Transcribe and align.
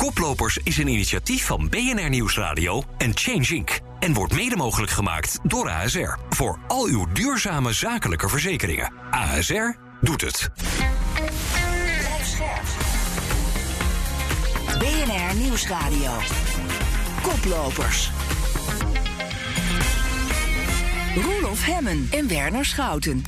Koplopers 0.00 0.58
is 0.62 0.78
een 0.78 0.88
initiatief 0.88 1.46
van 1.46 1.68
BNR 1.68 2.08
Nieuwsradio 2.08 2.82
en 2.98 3.10
Change 3.16 3.54
Inc. 3.54 3.80
En 3.98 4.12
wordt 4.12 4.34
mede 4.34 4.56
mogelijk 4.56 4.92
gemaakt 4.92 5.38
door 5.42 5.70
ASR. 5.70 6.18
Voor 6.30 6.58
al 6.68 6.86
uw 6.86 7.06
duurzame 7.12 7.72
zakelijke 7.72 8.28
verzekeringen. 8.28 8.92
ASR 9.10 9.76
doet 10.00 10.20
het. 10.20 10.50
BNR 14.78 15.36
Nieuwsradio. 15.36 16.12
Koplopers. 17.22 18.10
Roelof 21.14 21.64
Hemmen 21.64 22.08
en 22.10 22.28
Werner 22.28 22.64
Schouten. 22.64 23.24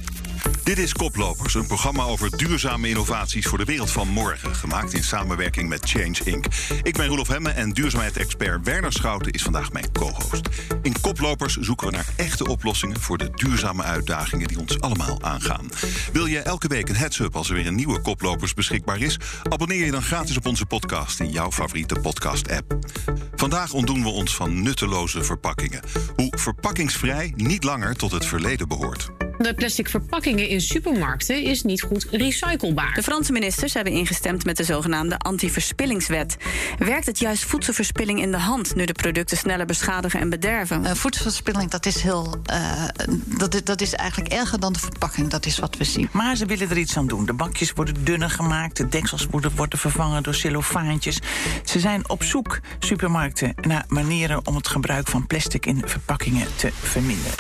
Dit 0.63 0.79
is 0.79 0.93
Koplopers, 0.93 1.55
een 1.55 1.67
programma 1.67 2.03
over 2.03 2.37
duurzame 2.37 2.89
innovaties 2.89 3.47
voor 3.47 3.59
de 3.59 3.65
wereld 3.65 3.91
van 3.91 4.09
morgen. 4.09 4.55
Gemaakt 4.55 4.93
in 4.93 5.03
samenwerking 5.05 5.69
met 5.69 5.91
Change 5.91 6.19
Inc. 6.25 6.47
Ik 6.83 6.97
ben 6.97 7.07
Roelof 7.07 7.29
Hemme 7.29 7.51
en 7.51 7.71
duurzaamheidsexpert 7.71 8.65
Werner 8.65 8.93
Schouten 8.93 9.33
is 9.33 9.43
vandaag 9.43 9.73
mijn 9.73 9.93
co-host. 9.93 10.49
In 10.83 11.01
Koplopers 11.01 11.57
zoeken 11.57 11.87
we 11.87 11.93
naar 11.93 12.07
echte 12.17 12.47
oplossingen 12.47 13.01
voor 13.01 13.19
de 13.19 13.31
duurzame 13.31 13.83
uitdagingen 13.83 14.49
die 14.49 14.59
ons 14.59 14.81
allemaal 14.81 15.23
aangaan. 15.23 15.69
Wil 16.13 16.27
je 16.27 16.39
elke 16.39 16.69
week 16.69 16.89
een 16.89 16.97
heads-up 16.97 17.37
als 17.37 17.49
er 17.49 17.55
weer 17.55 17.67
een 17.67 17.75
nieuwe 17.75 18.01
Koplopers 18.01 18.55
beschikbaar 18.55 19.01
is? 19.01 19.19
Abonneer 19.49 19.85
je 19.85 19.91
dan 19.91 20.03
gratis 20.03 20.37
op 20.37 20.47
onze 20.47 20.67
podcast 20.67 21.21
in 21.21 21.31
jouw 21.31 21.53
favoriete 21.53 21.95
podcast-app. 21.95 22.79
Vandaag 23.35 23.73
ontdoen 23.73 24.03
we 24.03 24.09
ons 24.09 24.35
van 24.35 24.63
nutteloze 24.63 25.25
verpakkingen. 25.25 25.83
Hoe 26.17 26.33
verpakkingsvrij 26.37 27.33
niet 27.37 27.65
langer 27.65 27.97
tot 27.97 28.13
het 28.13 28.27
verleden 28.27 28.69
behoort. 28.69 29.22
De 29.43 29.55
plastic 29.55 29.89
verpakkingen 29.89 30.49
in 30.49 30.61
supermarkten 30.61 31.43
is 31.43 31.63
niet 31.63 31.83
goed 31.83 32.07
recyclebaar. 32.11 32.95
De 32.95 33.03
Franse 33.03 33.33
ministers 33.33 33.75
hebben 33.75 33.93
ingestemd 33.93 34.45
met 34.45 34.57
de 34.57 34.65
zogenaamde 34.65 35.19
anti-verspillingswet. 35.19 36.37
Werkt 36.79 37.07
het 37.07 37.19
juist 37.19 37.45
voedselverspilling 37.45 38.21
in 38.21 38.31
de 38.31 38.39
hand 38.39 38.75
nu 38.75 38.85
de 38.85 38.93
producten 38.93 39.37
sneller 39.37 39.67
beschadigen 39.67 40.21
en 40.21 40.31
bederven? 40.31 40.83
Uh, 40.83 40.91
voedselverspilling, 40.91 41.71
dat 41.71 41.87
is 41.87 42.03
heel. 42.03 42.37
Uh, 42.53 42.85
dat, 43.25 43.61
dat 43.65 43.81
is 43.81 43.95
eigenlijk 43.95 44.33
erger 44.33 44.61
dan 44.61 44.73
de 44.73 44.79
verpakking. 44.79 45.29
Dat 45.29 45.47
is 45.47 45.59
wat 45.59 45.77
we 45.77 45.85
zien. 45.85 46.09
Maar 46.13 46.37
ze 46.37 46.47
willen 46.47 46.71
er 46.71 46.79
iets 46.79 46.97
aan 46.97 47.07
doen. 47.07 47.27
De 47.27 47.33
bakjes 47.33 47.73
worden 47.73 48.05
dunner 48.05 48.31
gemaakt, 48.31 48.77
de 48.77 48.89
deksels 48.89 49.27
worden, 49.31 49.53
worden 49.57 49.79
vervangen 49.79 50.23
door 50.23 50.35
cellofaantjes. 50.35 51.21
Ze 51.65 51.81
zijn 51.81 52.09
op 52.09 52.23
zoek, 52.23 52.61
supermarkten, 52.79 53.55
naar 53.61 53.85
manieren 53.89 54.47
om 54.47 54.55
het 54.55 54.69
gebruik 54.69 55.09
van 55.09 55.27
plastic 55.27 55.67
in 55.67 55.83
verpakkingen 55.85 56.47
te 56.57 56.71
verminderen. 56.73 57.35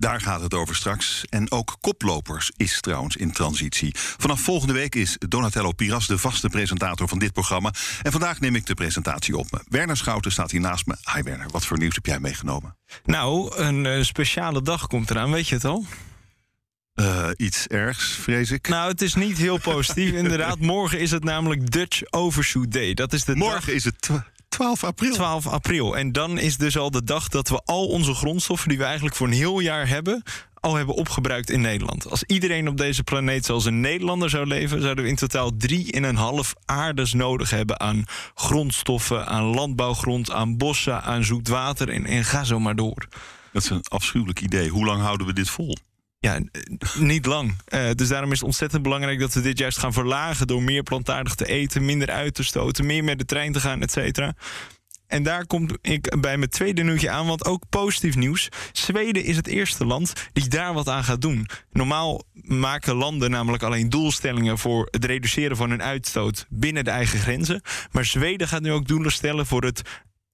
Daar 0.00 0.20
gaat 0.20 0.40
het 0.40 0.54
over 0.54 0.76
straks. 0.76 1.24
En 1.28 1.50
ook 1.50 1.76
Koplopers 1.80 2.52
is 2.56 2.80
trouwens 2.80 3.16
in 3.16 3.32
transitie. 3.32 3.94
Vanaf 3.94 4.40
volgende 4.40 4.72
week 4.72 4.94
is 4.94 5.16
Donatello 5.18 5.72
Piras 5.72 6.06
de 6.06 6.18
vaste 6.18 6.48
presentator 6.48 7.08
van 7.08 7.18
dit 7.18 7.32
programma. 7.32 7.72
En 8.02 8.12
vandaag 8.12 8.40
neem 8.40 8.54
ik 8.54 8.66
de 8.66 8.74
presentatie 8.74 9.36
op 9.36 9.50
me. 9.50 9.60
Werner 9.68 9.96
Schouten 9.96 10.32
staat 10.32 10.50
hier 10.50 10.60
naast 10.60 10.86
me. 10.86 10.96
Hi 11.14 11.22
Werner, 11.22 11.48
wat 11.50 11.66
voor 11.66 11.78
nieuws 11.78 11.94
heb 11.94 12.06
jij 12.06 12.20
meegenomen? 12.20 12.76
Nou, 13.04 13.56
een 13.56 13.84
uh, 13.84 14.02
speciale 14.02 14.62
dag 14.62 14.86
komt 14.86 15.10
eraan, 15.10 15.30
weet 15.30 15.48
je 15.48 15.54
het 15.54 15.64
al? 15.64 15.84
Uh, 16.94 17.28
iets 17.36 17.66
ergs, 17.66 18.04
vrees 18.04 18.50
ik. 18.50 18.68
Nou, 18.68 18.90
het 18.90 19.02
is 19.02 19.14
niet 19.14 19.38
heel 19.38 19.58
positief. 19.58 20.12
Inderdaad, 20.22 20.58
morgen 20.58 21.00
is 21.00 21.10
het 21.10 21.24
namelijk 21.24 21.70
Dutch 21.70 22.02
Overshoot 22.10 22.72
Day. 22.72 22.94
Dat 22.94 23.12
is 23.12 23.24
de 23.24 23.36
morgen 23.36 23.66
dag... 23.66 23.74
is 23.74 23.84
het 23.84 24.10
12 24.60 24.84
april. 24.84 25.12
12 25.12 25.46
april. 25.46 25.96
En 25.96 26.12
dan 26.12 26.38
is 26.38 26.56
dus 26.56 26.78
al 26.78 26.90
de 26.90 27.04
dag 27.04 27.28
dat 27.28 27.48
we 27.48 27.60
al 27.64 27.86
onze 27.86 28.14
grondstoffen 28.14 28.68
die 28.68 28.78
we 28.78 28.84
eigenlijk 28.84 29.16
voor 29.16 29.26
een 29.26 29.32
heel 29.32 29.60
jaar 29.60 29.88
hebben, 29.88 30.22
al 30.54 30.74
hebben 30.74 30.94
opgebruikt 30.94 31.50
in 31.50 31.60
Nederland. 31.60 32.10
Als 32.10 32.24
iedereen 32.26 32.68
op 32.68 32.76
deze 32.76 33.02
planeet 33.02 33.44
zoals 33.44 33.64
een 33.64 33.80
Nederlander 33.80 34.30
zou 34.30 34.46
leven, 34.46 34.82
zouden 34.82 35.04
we 35.04 35.10
in 35.10 35.16
totaal 35.16 35.50
3,5 35.68 35.78
aardes 36.64 37.12
nodig 37.12 37.50
hebben 37.50 37.80
aan 37.80 38.04
grondstoffen, 38.34 39.26
aan 39.26 39.44
landbouwgrond, 39.44 40.30
aan 40.30 40.56
bossen, 40.56 41.02
aan 41.02 41.24
zoet 41.24 41.48
water 41.48 41.88
en, 41.88 42.06
en 42.06 42.24
ga 42.24 42.44
zo 42.44 42.60
maar 42.60 42.76
door. 42.76 43.06
Dat 43.52 43.62
is 43.62 43.70
een 43.70 43.84
afschuwelijk 43.88 44.40
idee. 44.40 44.68
Hoe 44.68 44.84
lang 44.84 45.02
houden 45.02 45.26
we 45.26 45.32
dit 45.32 45.50
vol? 45.50 45.76
Ja, 46.20 46.40
niet 46.98 47.26
lang. 47.26 47.56
Uh, 47.68 47.90
dus 47.94 48.08
daarom 48.08 48.32
is 48.32 48.38
het 48.38 48.46
ontzettend 48.46 48.82
belangrijk 48.82 49.18
dat 49.18 49.34
we 49.34 49.40
dit 49.40 49.58
juist 49.58 49.78
gaan 49.78 49.92
verlagen 49.92 50.46
door 50.46 50.62
meer 50.62 50.82
plantaardig 50.82 51.34
te 51.34 51.46
eten, 51.46 51.84
minder 51.84 52.10
uit 52.10 52.34
te 52.34 52.42
stoten, 52.42 52.86
meer 52.86 53.04
met 53.04 53.18
de 53.18 53.24
trein 53.24 53.52
te 53.52 53.60
gaan, 53.60 53.82
et 53.82 53.90
cetera. 53.90 54.34
En 55.06 55.22
daar 55.22 55.46
kom 55.46 55.68
ik 55.82 56.20
bij 56.20 56.36
mijn 56.36 56.50
tweede 56.50 56.82
nieuwtje 56.82 57.10
aan, 57.10 57.26
want 57.26 57.44
ook 57.44 57.68
positief 57.68 58.16
nieuws. 58.16 58.48
Zweden 58.72 59.24
is 59.24 59.36
het 59.36 59.46
eerste 59.46 59.84
land 59.86 60.12
die 60.32 60.48
daar 60.48 60.74
wat 60.74 60.88
aan 60.88 61.04
gaat 61.04 61.20
doen. 61.20 61.48
Normaal 61.72 62.22
maken 62.32 62.94
landen 62.94 63.30
namelijk 63.30 63.62
alleen 63.62 63.88
doelstellingen 63.88 64.58
voor 64.58 64.88
het 64.90 65.04
reduceren 65.04 65.56
van 65.56 65.70
hun 65.70 65.82
uitstoot 65.82 66.46
binnen 66.48 66.84
de 66.84 66.90
eigen 66.90 67.18
grenzen. 67.18 67.62
Maar 67.90 68.04
Zweden 68.04 68.48
gaat 68.48 68.62
nu 68.62 68.72
ook 68.72 68.88
doelen 68.88 69.12
stellen 69.12 69.46
voor 69.46 69.64
het 69.64 69.82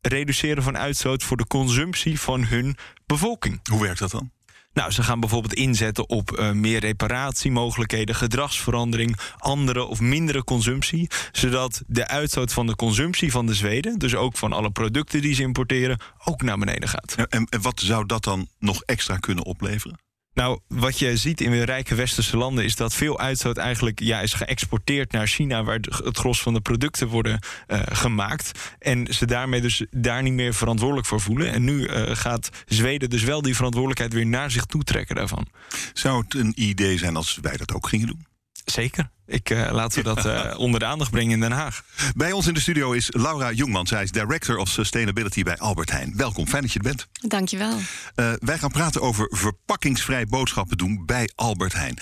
reduceren 0.00 0.62
van 0.62 0.78
uitstoot 0.78 1.22
voor 1.22 1.36
de 1.36 1.46
consumptie 1.46 2.20
van 2.20 2.44
hun 2.44 2.76
bevolking. 3.06 3.60
Hoe 3.70 3.82
werkt 3.82 3.98
dat 3.98 4.10
dan? 4.10 4.30
Nou, 4.76 4.90
ze 4.90 5.02
gaan 5.02 5.20
bijvoorbeeld 5.20 5.54
inzetten 5.54 6.08
op 6.08 6.38
uh, 6.38 6.50
meer 6.50 6.80
reparatiemogelijkheden, 6.80 8.14
gedragsverandering, 8.14 9.16
andere 9.38 9.84
of 9.84 10.00
mindere 10.00 10.44
consumptie, 10.44 11.10
zodat 11.32 11.82
de 11.86 12.08
uitstoot 12.08 12.52
van 12.52 12.66
de 12.66 12.76
consumptie 12.76 13.30
van 13.30 13.46
de 13.46 13.54
Zweden, 13.54 13.98
dus 13.98 14.14
ook 14.14 14.36
van 14.36 14.52
alle 14.52 14.70
producten 14.70 15.20
die 15.20 15.34
ze 15.34 15.42
importeren, 15.42 16.00
ook 16.24 16.42
naar 16.42 16.58
beneden 16.58 16.88
gaat. 16.88 17.14
En, 17.28 17.44
en 17.44 17.62
wat 17.62 17.80
zou 17.80 18.06
dat 18.06 18.24
dan 18.24 18.48
nog 18.58 18.82
extra 18.82 19.16
kunnen 19.16 19.44
opleveren? 19.44 20.05
Nou, 20.36 20.58
wat 20.68 20.98
je 20.98 21.16
ziet 21.16 21.40
in 21.40 21.62
rijke 21.62 21.94
westerse 21.94 22.36
landen 22.36 22.64
is 22.64 22.76
dat 22.76 22.94
veel 22.94 23.18
uitstoot 23.18 23.56
eigenlijk 23.56 24.00
ja, 24.00 24.20
is 24.20 24.32
geëxporteerd 24.32 25.12
naar 25.12 25.26
China, 25.26 25.64
waar 25.64 25.78
het 25.80 26.18
gros 26.18 26.42
van 26.42 26.54
de 26.54 26.60
producten 26.60 27.08
worden 27.08 27.38
uh, 27.68 27.80
gemaakt. 27.84 28.74
En 28.78 29.14
ze 29.14 29.26
daarmee 29.26 29.60
dus 29.60 29.84
daar 29.90 30.22
niet 30.22 30.32
meer 30.32 30.54
verantwoordelijk 30.54 31.06
voor 31.06 31.20
voelen. 31.20 31.52
En 31.52 31.64
nu 31.64 31.88
uh, 31.88 32.02
gaat 32.16 32.48
Zweden 32.66 33.10
dus 33.10 33.22
wel 33.22 33.42
die 33.42 33.54
verantwoordelijkheid 33.54 34.12
weer 34.12 34.26
naar 34.26 34.50
zich 34.50 34.64
toe 34.64 34.82
trekken 34.82 35.16
daarvan. 35.16 35.46
Zou 35.92 36.22
het 36.22 36.34
een 36.34 36.52
idee 36.54 36.98
zijn 36.98 37.16
als 37.16 37.38
wij 37.40 37.56
dat 37.56 37.74
ook 37.74 37.88
gingen 37.88 38.06
doen? 38.06 38.26
Zeker. 38.64 39.10
Ik, 39.26 39.50
uh, 39.50 39.68
laten 39.72 40.02
we 40.02 40.14
dat 40.14 40.26
uh, 40.26 40.58
onder 40.58 40.80
de 40.80 40.86
aandacht 40.86 41.10
brengen 41.10 41.32
in 41.32 41.40
Den 41.40 41.52
Haag. 41.52 41.82
Bij 42.16 42.32
ons 42.32 42.46
in 42.46 42.54
de 42.54 42.60
studio 42.60 42.92
is 42.92 43.08
Laura 43.12 43.52
Jongman. 43.52 43.86
Zij 43.86 44.02
is 44.02 44.10
Director 44.10 44.56
of 44.56 44.68
Sustainability 44.68 45.42
bij 45.42 45.58
Albert 45.58 45.90
Heijn. 45.90 46.12
Welkom, 46.16 46.46
fijn 46.48 46.62
dat 46.62 46.72
je 46.72 46.78
er 46.78 46.84
bent. 46.84 47.06
Dankjewel. 47.12 47.78
Uh, 48.16 48.32
wij 48.38 48.58
gaan 48.58 48.70
praten 48.70 49.00
over 49.00 49.26
verpakkingsvrij 49.30 50.26
boodschappen 50.26 50.76
doen 50.76 51.02
bij 51.06 51.30
Albert 51.34 51.72
Heijn. 51.72 51.98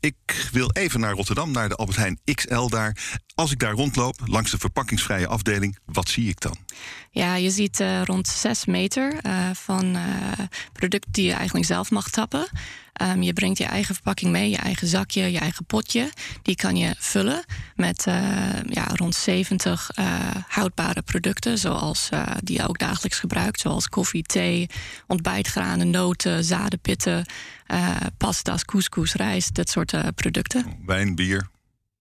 ik 0.00 0.48
wil 0.52 0.70
even 0.72 1.00
naar 1.00 1.12
Rotterdam, 1.12 1.50
naar 1.50 1.68
de 1.68 1.74
Albert 1.76 1.98
Heijn 1.98 2.20
XL 2.34 2.66
daar. 2.68 3.22
Als 3.34 3.50
ik 3.50 3.58
daar 3.58 3.72
rondloop, 3.72 4.20
langs 4.24 4.50
de 4.50 4.58
verpakkingsvrije 4.58 5.26
afdeling, 5.26 5.78
wat 5.84 6.08
zie 6.08 6.28
ik 6.28 6.40
dan? 6.40 6.56
Ja, 7.10 7.34
je 7.34 7.50
ziet 7.50 7.80
uh, 7.80 8.02
rond 8.02 8.28
6 8.28 8.64
meter 8.64 9.18
uh, 9.26 9.50
van 9.52 9.96
uh, 9.96 10.02
producten 10.72 11.12
die 11.12 11.24
je 11.24 11.32
eigenlijk 11.32 11.66
zelf 11.66 11.90
mag 11.90 12.10
tappen. 12.10 12.48
Um, 13.02 13.22
je 13.22 13.32
brengt 13.32 13.58
je 13.58 13.64
eigen 13.64 13.94
verpakking 13.94 14.30
mee, 14.30 14.50
je 14.50 14.56
eigen 14.56 14.86
zakje, 14.86 15.32
je 15.32 15.38
eigen 15.38 15.64
potje. 15.64 16.12
Die 16.42 16.56
kan 16.56 16.76
je 16.76 16.94
vullen 16.98 17.44
met 17.76 18.04
ja, 18.68 18.86
rond 18.94 19.14
70 19.14 19.90
houdbare 20.48 21.02
producten, 21.02 21.58
zoals 21.58 22.08
die 22.42 22.56
je 22.56 22.68
ook 22.68 22.78
dagelijks 22.78 23.18
gebruikt, 23.18 23.60
zoals 23.60 23.88
koffie, 23.88 24.22
thee, 24.22 24.68
ontbijtgranen, 25.06 25.90
noten, 25.90 26.44
zaden, 26.44 26.80
pitten, 26.80 27.26
pasta's, 28.16 28.64
couscous, 28.64 29.14
rijst, 29.14 29.54
dat 29.54 29.70
soort 29.70 30.14
producten. 30.14 30.76
Wijn, 30.86 31.14
bier. 31.14 31.52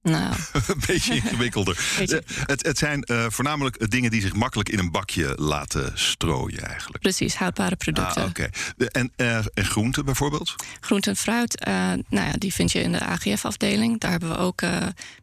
Nou. 0.04 0.36
een 0.68 0.82
beetje 0.88 1.16
ingewikkelder. 1.22 1.96
Beetje. 1.98 2.24
Uh, 2.28 2.38
het, 2.46 2.66
het, 2.66 2.78
zijn 2.78 3.04
uh, 3.12 3.26
voornamelijk 3.30 3.92
dingen 3.92 4.12
die 4.12 4.22
zich 4.22 4.34
makkelijk 4.34 4.70
in 4.70 4.80
een 4.80 4.92
bakje 4.92 5.34
laten 5.36 5.92
strooien, 5.94 6.68
eigenlijk. 6.68 7.04
Precies, 7.04 7.36
houdbare 7.36 7.76
producten. 7.76 8.22
Ah, 8.22 8.30
Oké. 8.30 8.50
Okay. 8.76 8.88
En, 8.88 9.12
uh, 9.18 9.38
en 9.38 9.66
groenten 9.66 10.06
bijvoorbeeld? 10.06 10.56
Groente 10.80 11.10
en 11.10 11.16
fruit, 11.16 11.66
nou 12.10 12.28
ja, 12.28 12.32
die 12.38 12.54
vind 12.54 12.72
je 12.72 12.82
in 12.82 12.92
de 12.92 13.00
AGF-afdeling. 13.00 14.00
Daar 14.00 14.12
hebben 14.12 14.30
we 14.30 14.38
ook 14.38 14.62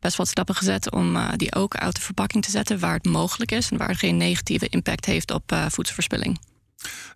best 0.00 0.16
wat 0.16 0.28
stappen 0.28 0.54
gezet 0.54 0.90
om 0.90 1.18
die 1.36 1.54
ook 1.54 1.76
uit 1.76 1.94
de 1.94 2.00
verpakking 2.00 2.44
te 2.44 2.50
zetten, 2.50 2.78
waar 2.78 2.94
het 2.94 3.04
mogelijk 3.04 3.52
is 3.52 3.70
en 3.70 3.76
waar 3.76 3.88
het 3.88 3.98
geen 3.98 4.16
negatieve 4.16 4.68
impact 4.68 5.04
heeft 5.04 5.30
op 5.30 5.56
voedselverspilling. 5.68 6.40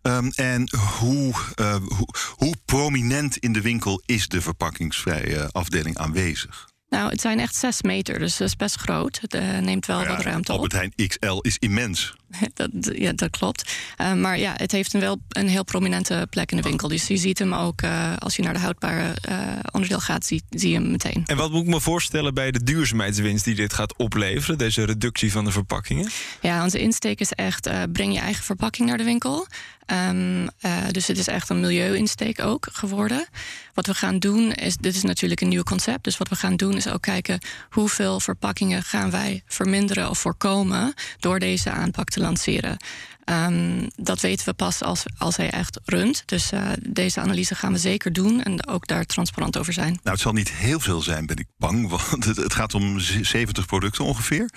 Um, 0.02 0.30
en 0.30 0.68
hoe, 0.98 1.34
hoe, 1.82 2.08
hoe 2.36 2.54
prominent 2.64 3.36
in 3.36 3.52
de 3.52 3.60
winkel 3.60 4.02
is 4.06 4.28
de 4.28 4.40
verpakkingsvrije 4.40 5.48
afdeling 5.52 5.96
aanwezig? 5.96 6.72
Nou, 6.94 7.10
het 7.10 7.20
zijn 7.20 7.40
echt 7.40 7.54
6 7.54 7.82
meter, 7.82 8.18
dus 8.18 8.36
dat 8.36 8.48
is 8.48 8.56
best 8.56 8.76
groot. 8.76 9.18
Het 9.20 9.34
uh, 9.34 9.58
neemt 9.58 9.86
wel 9.86 9.96
nou 9.96 10.08
ja, 10.08 10.16
wat 10.16 10.24
ruimte 10.24 10.52
Albert 10.52 10.72
op. 10.72 10.78
Heijn 10.78 10.92
XL 11.08 11.38
is 11.40 11.56
immens. 11.58 12.14
dat, 12.54 12.70
ja, 12.92 13.12
dat 13.12 13.30
klopt. 13.30 13.72
Uh, 14.00 14.14
maar 14.14 14.38
ja, 14.38 14.54
het 14.56 14.72
heeft 14.72 14.94
een 14.94 15.00
wel 15.00 15.18
een 15.28 15.48
heel 15.48 15.64
prominente 15.64 16.26
plek 16.30 16.50
in 16.50 16.56
de 16.56 16.62
winkel. 16.62 16.88
Dus 16.88 17.06
je 17.06 17.16
ziet 17.16 17.38
hem 17.38 17.54
ook 17.54 17.82
uh, 17.82 18.16
als 18.18 18.36
je 18.36 18.42
naar 18.42 18.52
de 18.52 18.58
houdbare 18.58 19.14
uh, 19.28 19.38
onderdeel 19.72 20.00
gaat, 20.00 20.26
zie, 20.26 20.42
zie 20.50 20.68
je 20.68 20.74
hem 20.74 20.90
meteen. 20.90 21.22
En 21.26 21.36
wat 21.36 21.50
moet 21.50 21.62
ik 21.62 21.68
me 21.68 21.80
voorstellen 21.80 22.34
bij 22.34 22.50
de 22.50 22.64
duurzaamheidswinst 22.64 23.44
die 23.44 23.54
dit 23.54 23.72
gaat 23.72 23.96
opleveren, 23.96 24.58
deze 24.58 24.84
reductie 24.84 25.32
van 25.32 25.44
de 25.44 25.50
verpakkingen? 25.50 26.10
Ja, 26.40 26.62
onze 26.62 26.78
insteek 26.78 27.20
is 27.20 27.32
echt: 27.32 27.68
breng 27.92 28.14
je 28.14 28.20
eigen 28.20 28.44
verpakking 28.44 28.88
naar 28.88 28.98
de 28.98 29.04
winkel. 29.04 29.46
Um, 29.86 30.42
uh, 30.42 30.48
dus 30.90 31.06
het 31.06 31.18
is 31.18 31.26
echt 31.26 31.48
een 31.48 31.60
milieu-insteek 31.60 32.40
ook 32.40 32.68
geworden. 32.72 33.26
Wat 33.74 33.86
we 33.86 33.94
gaan 33.94 34.18
doen 34.18 34.52
is, 34.52 34.76
dit 34.76 34.94
is 34.94 35.02
natuurlijk 35.02 35.40
een 35.40 35.48
nieuw 35.48 35.62
concept. 35.62 36.04
Dus 36.04 36.18
wat 36.18 36.28
we 36.28 36.36
gaan 36.36 36.56
doen 36.56 36.74
is 36.74 36.88
ook 36.88 37.02
kijken 37.02 37.40
hoeveel 37.70 38.20
verpakkingen 38.20 38.82
gaan 38.82 39.10
wij 39.10 39.42
verminderen 39.46 40.10
of 40.10 40.18
voorkomen 40.18 40.94
door 41.18 41.38
deze 41.38 41.70
aanpak 41.70 42.08
te 42.08 42.20
lanceren. 42.24 42.76
Um, 43.24 43.90
dat 43.96 44.20
weten 44.20 44.46
we 44.46 44.52
pas 44.52 44.82
als, 44.82 45.04
als 45.18 45.36
hij 45.36 45.50
echt 45.50 45.80
runt. 45.84 46.22
Dus 46.26 46.52
uh, 46.52 46.68
deze 46.88 47.20
analyse 47.20 47.54
gaan 47.54 47.72
we 47.72 47.78
zeker 47.78 48.12
doen 48.12 48.42
en 48.42 48.66
ook 48.66 48.86
daar 48.86 49.04
transparant 49.04 49.58
over 49.58 49.72
zijn. 49.72 49.88
Nou, 49.88 50.00
het 50.02 50.20
zal 50.20 50.32
niet 50.32 50.50
heel 50.50 50.80
veel 50.80 51.00
zijn, 51.00 51.26
ben 51.26 51.36
ik 51.36 51.46
bang. 51.56 51.88
Want 52.10 52.24
het, 52.24 52.54
gaat 52.54 52.74
om 52.74 52.98
70 53.00 53.66
producten 53.66 54.04
ongeveer. 54.04 54.50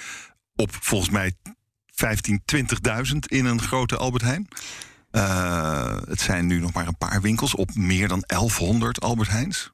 Op 0.56 0.78
volgens 0.80 1.10
mij 1.10 1.34
15, 1.86 2.42
20.000 2.56 2.66
in 3.19 3.46
een 3.46 3.62
grote 3.62 3.98
Albert 3.98 4.24
Heijn. 4.24 4.48
Uh, 5.12 5.98
het 6.08 6.22
zijn 6.22 6.48
nu 6.48 6.60
nog 6.60 6.74
maar 6.74 6.88
een 6.88 6.98
paar 6.98 7.22
winkels 7.22 7.56
op 7.56 7.75
meer 7.75 8.08
dan 8.08 8.24
1100 8.28 9.02
Albert 9.02 9.30
Heijns. 9.30 9.72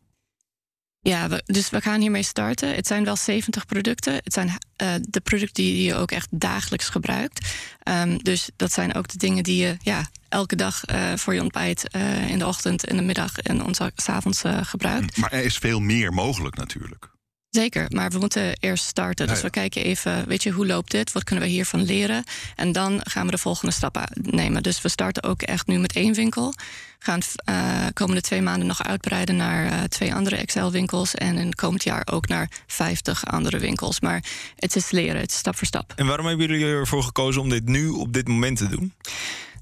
Ja, 1.04 1.28
dus 1.46 1.70
we 1.70 1.82
gaan 1.82 2.02
hiermee 2.02 2.24
starten. 2.24 2.76
Het 2.76 2.88
zijn 2.88 3.04
wel 3.04 3.16
70 3.16 3.66
producten. 3.66 4.14
Het 4.14 4.34
zijn 4.34 4.48
uh, 4.48 4.94
de 5.02 5.20
producten 5.20 5.64
die 5.64 5.84
je 5.84 5.96
ook 5.96 6.12
echt 6.12 6.28
dagelijks 6.32 6.90
gebruikt. 6.90 7.56
Um, 7.84 8.24
dus 8.24 8.50
dat 8.56 8.72
zijn 8.72 8.94
ook 8.94 9.08
de 9.08 9.18
dingen 9.18 9.44
die 9.44 9.66
je 9.66 9.78
ja, 9.82 10.10
elke 10.30 10.56
dag 10.56 10.90
uh, 10.90 11.14
voor 11.16 11.34
je 11.34 11.42
ontbijt 11.42 11.88
uh, 11.96 12.30
in 12.30 12.40
de 12.40 12.48
ochtend, 12.48 12.86
in 12.86 12.96
de 12.96 13.02
middag 13.02 13.38
en 13.38 13.64
ons 13.64 13.80
avonds 14.06 14.44
gebruikt. 14.62 15.18
Maar 15.18 15.32
er 15.32 15.44
is 15.44 15.58
veel 15.58 15.80
meer 15.80 16.14
mogelijk 16.14 16.56
natuurlijk. 16.56 17.12
Zeker, 17.54 17.86
maar 17.90 18.10
we 18.10 18.20
moeten 18.20 18.58
eerst 18.60 18.86
starten. 18.86 19.28
Dus 19.28 19.42
we 19.42 19.50
kijken 19.50 19.84
even, 19.84 20.28
weet 20.28 20.44
je, 20.44 20.52
hoe 20.52 20.66
loopt 20.66 20.92
dit? 20.92 21.12
Wat 21.12 21.24
kunnen 21.24 21.44
we 21.44 21.50
hiervan 21.50 21.84
leren? 21.84 22.24
En 22.56 22.72
dan 22.72 23.00
gaan 23.04 23.26
we 23.26 23.32
de 23.32 23.38
volgende 23.38 23.74
stappen 23.74 24.04
nemen. 24.22 24.64
Dus 24.64 24.82
we 24.82 24.90
starten 24.90 25.24
ook 25.24 25.42
echt 25.42 25.68
nu 25.68 25.78
met 25.80 25.94
één 25.94 26.14
winkel. 26.14 26.54
Gaan 27.00 27.20
uh, 27.50 27.86
komende 27.94 28.22
twee 28.22 28.42
maanden 28.42 28.68
nog 28.68 28.84
uitbreiden 28.84 29.36
naar 29.36 29.66
uh, 29.66 29.84
twee 29.84 30.14
andere 30.14 30.36
Excel-winkels. 30.36 31.16
En 31.16 31.38
in 31.38 31.46
het 31.46 31.56
komend 31.56 31.84
jaar 31.84 32.08
ook 32.12 32.28
naar 32.28 32.50
50 32.68 33.26
andere 33.26 33.60
winkels. 33.60 34.00
Maar 34.00 34.24
het 34.56 34.76
is 34.76 34.92
leren, 34.92 35.22
het 35.22 35.32
is 35.32 35.38
stap 35.38 35.56
voor 35.56 35.68
stap. 35.68 35.94
En 35.96 36.06
waarom 36.06 36.26
hebben 36.26 36.48
jullie 36.48 36.66
ervoor 36.66 37.04
gekozen 37.04 37.42
om 37.42 37.50
dit 37.50 37.66
nu 37.66 37.90
op 37.90 38.14
dit 38.14 38.28
moment 38.28 38.58
te 38.58 38.68
doen? 38.68 38.94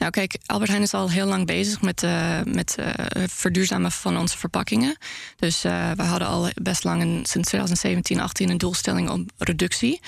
Nou, 0.02 0.14
kijk, 0.14 0.38
Albert 0.46 0.70
Heijn 0.70 0.84
is 0.84 0.94
al 0.94 1.10
heel 1.10 1.26
lang 1.26 1.46
bezig 1.46 1.82
met, 1.82 2.04
uh, 2.04 2.42
met 2.44 2.76
uh, 2.80 2.88
verduurzamen 3.28 3.92
van 3.92 4.18
onze 4.18 4.38
verpakkingen. 4.38 4.98
Dus 5.36 5.66
uh, 5.66 5.92
we 5.92 6.04
hadden 6.04 6.28
al 6.28 6.50
best 6.62 6.84
lang, 6.84 7.02
een, 7.02 7.20
sinds 7.24 7.48
2017, 7.48 8.20
18 8.20 8.50
een 8.50 8.58
doelstelling 8.58 9.10
om 9.10 9.26
reductie. 9.38 10.02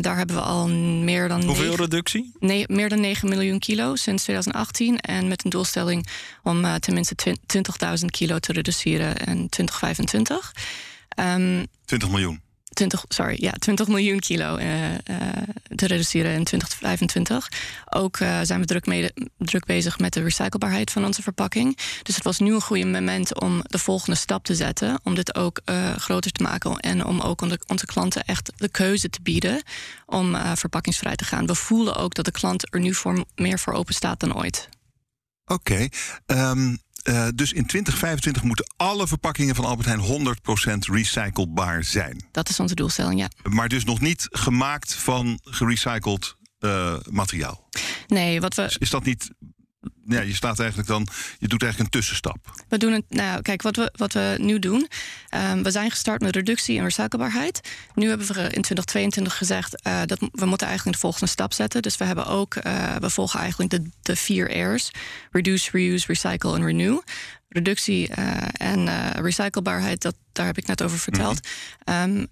daar 0.00 0.16
hebben 0.16 0.36
we 0.36 0.42
al 0.42 0.68
meer 0.68 1.28
dan. 1.28 1.44
Hoeveel 1.44 1.64
9, 1.64 1.84
reductie? 1.84 2.32
Nee, 2.38 2.64
meer 2.68 2.88
dan 2.88 3.00
9 3.00 3.28
miljoen 3.28 3.58
kilo 3.58 3.96
sinds 3.96 4.22
2018. 4.22 5.00
En 5.00 5.28
met 5.28 5.44
een 5.44 5.50
doelstelling 5.50 6.06
om 6.42 6.78
tenminste 6.78 7.36
20.000 7.98 8.04
kilo 8.06 8.38
te 8.38 8.52
reduceren 8.52 9.16
in 9.16 9.48
2025. 9.48 10.54
Um, 11.16 11.66
20 11.84 12.10
miljoen. 12.10 12.49
20, 12.80 13.04
sorry, 13.08 13.36
ja, 13.40 13.52
20 13.52 13.88
miljoen 13.88 14.18
kilo 14.20 14.56
uh, 14.56 14.90
uh, 14.90 14.96
te 15.74 15.86
reduceren 15.86 16.32
in 16.32 16.44
2025. 16.44 17.48
Ook 17.90 18.18
uh, 18.18 18.38
zijn 18.42 18.60
we 18.60 18.66
druk, 18.66 18.86
mede, 18.86 19.12
druk 19.38 19.64
bezig 19.64 19.98
met 19.98 20.12
de 20.12 20.22
recyclebaarheid 20.22 20.90
van 20.90 21.04
onze 21.04 21.22
verpakking. 21.22 21.78
Dus 22.02 22.14
het 22.14 22.24
was 22.24 22.38
nu 22.38 22.54
een 22.54 22.60
goede 22.60 22.86
moment 22.86 23.40
om 23.40 23.62
de 23.62 23.78
volgende 23.78 24.16
stap 24.16 24.44
te 24.44 24.54
zetten. 24.54 25.00
Om 25.02 25.14
dit 25.14 25.34
ook 25.34 25.60
groter 25.96 26.32
te 26.32 26.42
maken. 26.42 26.76
En 26.76 27.04
om 27.04 27.20
ook 27.20 27.40
onze, 27.40 27.86
klanten 27.86 28.24
echt 28.24 28.52
de 28.56 28.68
keuze 28.68 29.10
te 29.10 29.22
bieden 29.22 29.62
om 30.06 30.36
verpakkingsvrij 30.54 31.16
te 31.16 31.24
gaan. 31.24 31.46
We 31.46 31.54
voelen 31.54 31.96
ook 31.96 32.14
dat 32.14 32.24
de 32.24 32.30
klant 32.30 32.74
er 32.74 32.80
nu 32.80 32.94
voor, 32.94 33.24
meer 33.34 33.58
voor 33.58 33.72
open 33.72 33.94
staat 33.94 34.20
dan 34.20 34.36
ooit. 34.36 34.68
Oké. 35.44 35.88
Um... 36.26 36.78
Uh, 37.08 37.28
dus 37.34 37.52
in 37.52 37.66
2025 37.66 38.42
moeten 38.42 38.72
alle 38.76 39.06
verpakkingen 39.06 39.54
van 39.54 39.64
Albert 39.64 39.88
Heijn 39.88 40.34
100% 40.36 40.92
recyclebaar 40.92 41.84
zijn. 41.84 42.24
Dat 42.32 42.48
is 42.48 42.60
onze 42.60 42.74
doelstelling, 42.74 43.20
ja. 43.20 43.28
Maar 43.42 43.68
dus 43.68 43.84
nog 43.84 44.00
niet 44.00 44.28
gemaakt 44.30 44.94
van 44.94 45.38
gerecycled 45.44 46.36
uh, 46.60 46.94
materiaal. 47.10 47.68
Nee, 48.06 48.40
wat 48.40 48.54
we. 48.54 48.62
Is, 48.62 48.76
is 48.76 48.90
dat 48.90 49.04
niet 49.04 49.30
ja, 50.10 50.20
je 50.20 50.34
staat 50.34 50.58
eigenlijk 50.58 50.88
dan, 50.88 51.06
je 51.38 51.48
doet 51.48 51.62
eigenlijk 51.62 51.94
een 51.94 52.00
tussenstap. 52.00 52.36
We 52.68 52.78
doen 52.78 52.92
het, 52.92 53.04
nou 53.08 53.42
kijk, 53.42 53.62
wat 53.62 53.76
we, 53.76 53.92
wat 53.96 54.12
we 54.12 54.36
nu 54.40 54.58
doen, 54.58 54.88
um, 55.34 55.62
we 55.62 55.70
zijn 55.70 55.90
gestart 55.90 56.20
met 56.20 56.36
reductie 56.36 56.78
en 56.78 56.84
recyclebaarheid. 56.84 57.60
Nu 57.94 58.08
hebben 58.08 58.26
we 58.26 58.32
in 58.32 58.62
2022 58.62 59.36
gezegd 59.36 59.86
uh, 59.86 60.00
dat 60.06 60.18
we 60.32 60.46
moeten 60.46 60.66
eigenlijk 60.66 60.96
de 60.96 61.02
volgende 61.02 61.30
stap 61.30 61.52
zetten. 61.52 61.82
Dus 61.82 61.96
we 61.96 62.04
hebben 62.04 62.26
ook, 62.26 62.54
uh, 62.54 62.96
we 62.96 63.10
volgen 63.10 63.40
eigenlijk 63.40 63.70
de, 63.70 63.82
de 64.02 64.16
vier 64.16 64.74
R's: 64.74 64.90
reduce, 65.30 65.70
reuse, 65.72 66.06
recycle 66.06 66.54
en 66.54 66.64
renew 66.64 66.98
reductie 67.52 68.10
uh, 68.18 68.36
en 68.52 68.86
uh, 68.86 69.10
recyclebaarheid, 69.12 70.02
dat, 70.02 70.14
daar 70.32 70.46
heb 70.46 70.58
ik 70.58 70.66
net 70.66 70.82
over 70.82 70.98
verteld. 70.98 71.48
Mm 71.84 71.94
-hmm. 71.94 72.26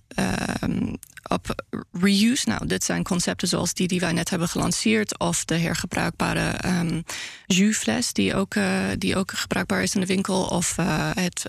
um, 0.63 0.97
op 1.23 1.65
reuse, 1.93 2.49
nou, 2.49 2.67
dit 2.67 2.85
zijn 2.85 3.03
concepten 3.03 3.49
zoals 3.49 3.75
die 3.75 3.89
die 3.89 4.01
wij 4.01 4.13
net 4.13 4.31
hebben 4.31 4.49
gelanceerd, 4.49 5.19
of 5.19 5.45
de 5.45 5.55
hergebruikbare 5.55 6.55
um, 6.67 7.05
jusfles, 7.47 8.13
die 8.13 8.35
ook, 8.35 8.55
uh, 8.55 8.85
die 8.99 9.17
ook 9.17 9.33
gebruikbaar 9.33 9.83
is 9.83 9.95
in 9.95 10.01
de 10.01 10.07
winkel, 10.07 10.45
of 10.45 10.77
het 11.15 11.47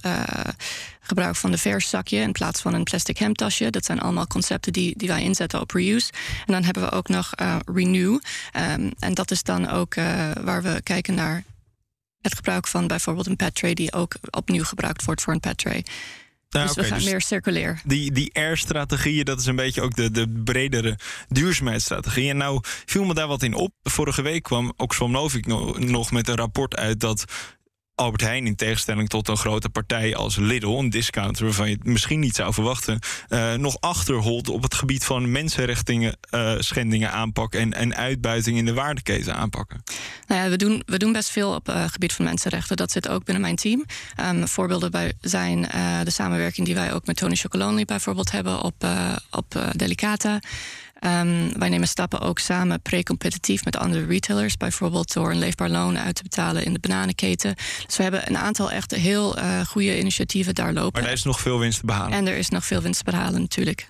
gebruik 1.02 1.36
van 1.36 1.52
de 1.52 1.58
verszakje 1.58 2.18
in 2.18 2.32
plaats 2.32 2.62
van 2.62 2.74
een 2.74 2.84
plastic 2.84 3.18
hemdtasje. 3.18 3.70
Dat 3.70 3.86
zijn 3.86 4.00
allemaal 4.00 4.28
concepten 4.28 4.74
die, 4.74 4.94
die 4.98 5.08
wij 5.08 5.24
inzetten 5.24 5.62
op 5.62 5.72
reuse. 5.72 6.12
En 6.46 6.54
dan 6.54 6.64
hebben 6.64 6.84
we 6.84 6.92
ook 6.92 7.08
nog 7.08 7.32
renew. 7.66 8.20
Um, 8.74 8.92
en 9.00 9.14
dat 9.14 9.32
is 9.32 9.44
dan 9.44 9.70
ook 9.70 9.96
waar 10.44 10.62
we 10.64 10.82
kijken 10.84 11.14
naar 11.14 11.44
het 12.22 12.36
gebruik 12.36 12.68
van 12.68 12.88
bijvoorbeeld 12.88 13.28
een 13.28 13.36
pet 13.36 13.56
tray 13.56 13.74
die 13.74 13.94
ook 13.94 14.16
opnieuw 14.30 14.64
gebruikt 14.64 15.04
wordt 15.04 15.22
voor 15.22 15.34
een 15.34 15.40
pet 15.40 15.58
tray. 15.58 15.84
Nou, 16.50 16.66
dus 16.66 16.72
okay, 16.72 16.84
we 16.84 16.90
gaan 16.90 17.00
dus 17.00 17.10
meer 17.10 17.22
circulair. 17.22 17.82
Die, 17.84 18.12
die 18.12 18.40
R-strategieën, 18.40 19.26
dat 19.26 19.40
is 19.40 19.46
een 19.46 19.56
beetje 19.56 19.82
ook 19.82 19.96
de, 19.96 20.12
de 20.12 20.42
bredere 20.44 20.98
duurzaamheidsstrategie. 21.28 22.30
En 22.30 22.38
nou 22.38 22.60
viel 22.64 23.04
me 23.04 23.14
daar 23.14 23.28
wat 23.28 23.44
in 23.44 23.54
op. 23.54 23.72
Vorige 23.84 24.22
week 24.22 24.44
kwam 24.44 24.74
Oxfam 24.78 25.12
Novik 25.12 25.46
nog 25.78 26.12
met 26.12 26.28
een 26.28 26.36
rapport 26.36 26.76
uit 26.76 27.00
dat 27.00 27.26
Albert 28.00 28.22
Heijn, 28.22 28.46
in 28.46 28.56
tegenstelling 28.56 29.10
tot 29.10 29.28
een 29.28 29.38
grote 29.38 29.70
partij 29.70 30.16
als 30.16 30.36
Lidl, 30.36 30.78
een 30.78 30.90
discounter 30.90 31.46
waarvan 31.46 31.70
je 31.70 31.76
het 31.76 31.86
misschien 31.86 32.20
niet 32.20 32.36
zou 32.36 32.54
verwachten, 32.54 33.00
uh, 33.30 33.54
nog 33.54 33.78
achterholt 33.80 34.50
op 34.50 34.64
het 34.64 34.74
gebied 34.74 35.06
van 35.06 35.32
mensenrechtingen, 35.32 36.18
uh, 36.32 36.54
schendingen 36.60 37.12
aanpakken 37.12 37.60
en, 37.60 37.74
en 37.74 37.96
uitbuiting 37.96 38.58
in 38.58 38.66
de 38.66 38.74
waardeketen 38.74 39.36
aanpakken? 39.36 39.84
Nou 40.28 40.44
ja, 40.44 40.50
we 40.50 40.56
doen, 40.56 40.84
we 40.86 40.98
doen 40.98 41.12
best 41.12 41.30
veel 41.30 41.54
op 41.54 41.66
het 41.66 41.76
uh, 41.76 41.84
gebied 41.88 42.14
van 42.14 42.26
mensenrechten. 42.26 42.78
Dat 42.78 42.92
zit 42.92 43.10
ook 43.10 43.24
binnen 43.24 43.42
mijn 43.44 43.56
team. 43.56 43.86
Um, 44.20 44.48
voorbeelden 44.48 44.92
bij 44.92 45.14
zijn 45.22 45.62
de 46.04 46.12
samenwerking 46.12 46.66
die 46.66 46.76
wij 46.76 46.94
ook 46.94 47.06
met 47.06 47.16
Tony 47.16 47.36
Chocolonely 47.36 47.86
bijvoorbeeld 47.86 48.32
hebben 48.32 48.62
op, 48.62 48.88
op 49.32 49.72
Delicata. 49.76 50.40
Um, 51.06 51.60
wij 51.60 51.70
nemen 51.70 51.88
stappen 51.88 52.20
ook 52.20 52.40
samen 52.40 52.82
pre-competitief 52.82 53.66
met 53.66 53.78
andere 53.78 54.06
retailers. 54.06 54.58
Bijvoorbeeld 54.58 55.14
door 55.14 55.32
een 55.32 55.40
leefbaar 55.40 55.70
loon 55.70 55.98
uit 55.98 56.16
te 56.16 56.24
betalen 56.24 56.66
in 56.66 56.74
de 56.74 56.80
bananenketen. 56.80 57.56
Dus 57.86 57.98
we 57.98 58.04
hebben 58.04 58.30
een 58.30 58.38
aantal 58.38 58.72
echt 58.72 58.96
heel 58.96 59.38
uh, 59.38 59.62
goede 59.66 60.00
initiatieven 60.00 60.56
daar 60.56 60.74
lopen. 60.74 61.02
Maar 61.02 61.10
er 61.10 61.18
is 61.18 61.24
nog 61.24 61.40
veel 61.40 61.60
winst 61.60 61.80
te 61.80 61.86
behalen. 61.86 62.12
En 62.12 62.28
er 62.28 62.38
is 62.38 62.50
nog 62.50 62.66
veel 62.66 62.82
winst 62.82 63.06
te 63.06 63.12
behalen, 63.12 63.42
natuurlijk. 63.42 63.90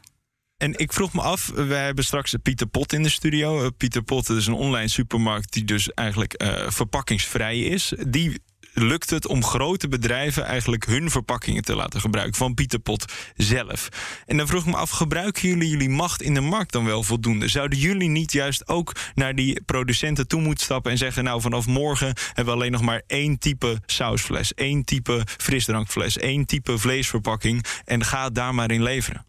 En 0.58 0.78
ik 0.78 0.94
vroeg 0.94 1.14
me 1.14 1.22
af, 1.22 1.52
we 1.56 1.74
hebben 1.74 2.04
straks 2.04 2.36
Pieter 2.44 2.68
Pot 2.68 2.94
in 2.94 3.04
de 3.04 3.10
studio. 3.10 3.64
Uh, 3.64 3.68
Pieter 3.78 4.02
Pot 4.02 4.30
is 4.30 4.48
een 4.48 4.54
online 4.54 4.88
supermarkt 4.88 5.54
die 5.54 5.64
dus 5.64 5.94
eigenlijk 5.94 6.44
uh, 6.44 6.70
verpakkingsvrij 6.70 7.60
is. 7.60 7.94
Die 8.08 8.42
lukt 8.82 9.10
het 9.10 9.28
om 9.28 9.44
grote 9.44 9.88
bedrijven 9.88 10.46
eigenlijk 10.46 10.86
hun 10.86 11.10
verpakkingen 11.10 11.64
te 11.64 11.76
laten 11.76 12.02
gebruiken 12.02 12.36
van 12.36 12.54
Pieter 12.54 12.80
Pot 12.80 13.06
zelf. 13.36 13.90
En 14.26 14.38
dan 14.38 14.48
vroeg 14.48 14.62
ik 14.62 14.72
me 14.72 14.76
af, 14.78 14.90
gebruiken 14.90 15.50
jullie 15.50 15.70
jullie 15.70 15.90
macht 15.90 16.22
in 16.22 16.34
de 16.34 16.42
markt 16.42 16.72
dan 16.72 16.86
wel 16.86 17.04
voldoende? 17.04 17.48
Zouden 17.48 17.80
jullie 17.80 18.10
niet 18.10 18.32
juist 18.32 18.68
ook 18.68 18.96
naar 19.16 19.36
die 19.36 19.62
producenten 19.62 20.28
toe 20.28 20.42
moeten 20.42 20.64
stappen 20.64 20.92
en 20.92 20.98
zeggen, 20.98 21.24
nou 21.24 21.42
vanaf 21.42 21.68
morgen 21.68 22.14
hebben 22.26 22.46
we 22.46 22.60
alleen 22.60 22.72
nog 22.72 22.82
maar 22.82 23.02
één 23.08 23.38
type 23.40 23.82
sausfles, 23.86 24.54
één 24.54 24.84
type 24.84 25.26
frisdrankfles, 25.38 26.18
één 26.18 26.46
type 26.46 26.78
vleesverpakking 26.78 27.66
en 27.86 28.06
ga 28.06 28.30
daar 28.30 28.56
maar 28.56 28.72
in 28.72 28.84
leveren? 28.84 29.29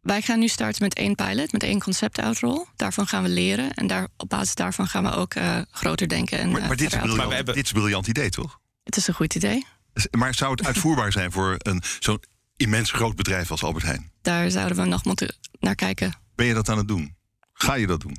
Wij 0.00 0.22
gaan 0.22 0.38
nu 0.38 0.48
starten 0.48 0.82
met 0.82 0.94
één 0.94 1.14
pilot, 1.14 1.52
met 1.52 1.62
één 1.62 1.80
concept-outrol. 1.80 2.66
Daarvan 2.76 3.06
gaan 3.06 3.22
we 3.22 3.28
leren 3.28 3.74
en 3.74 3.86
daar, 3.86 4.08
op 4.16 4.28
basis 4.28 4.54
daarvan 4.54 4.86
gaan 4.86 5.02
we 5.02 5.10
ook 5.10 5.34
uh, 5.34 5.58
groter 5.70 6.08
denken. 6.08 6.38
En, 6.38 6.50
maar, 6.50 6.60
maar, 6.60 6.76
dit, 6.76 6.92
is 6.92 6.98
briljant, 6.98 7.16
maar 7.16 7.36
hebben... 7.36 7.54
dit 7.54 7.64
is 7.64 7.70
een 7.70 7.78
briljant 7.78 8.06
idee, 8.06 8.30
toch? 8.30 8.60
Het 8.84 8.96
is 8.96 9.08
een 9.08 9.14
goed 9.14 9.34
idee. 9.34 9.66
Maar 10.10 10.34
zou 10.34 10.50
het 10.50 10.66
uitvoerbaar 10.66 11.12
zijn 11.12 11.32
voor 11.32 11.54
een 11.58 11.82
zo'n 11.98 12.22
immens 12.56 12.90
groot 12.90 13.16
bedrijf 13.16 13.50
als 13.50 13.62
Albert 13.62 13.84
Heijn? 13.84 14.12
Daar 14.22 14.50
zouden 14.50 14.76
we 14.76 14.84
nog 14.84 15.04
moeten 15.04 15.36
naar 15.60 15.74
kijken. 15.74 16.14
Ben 16.34 16.46
je 16.46 16.54
dat 16.54 16.68
aan 16.68 16.78
het 16.78 16.88
doen? 16.88 17.16
Ga 17.52 17.74
je 17.74 17.86
dat 17.86 18.00
doen? 18.00 18.16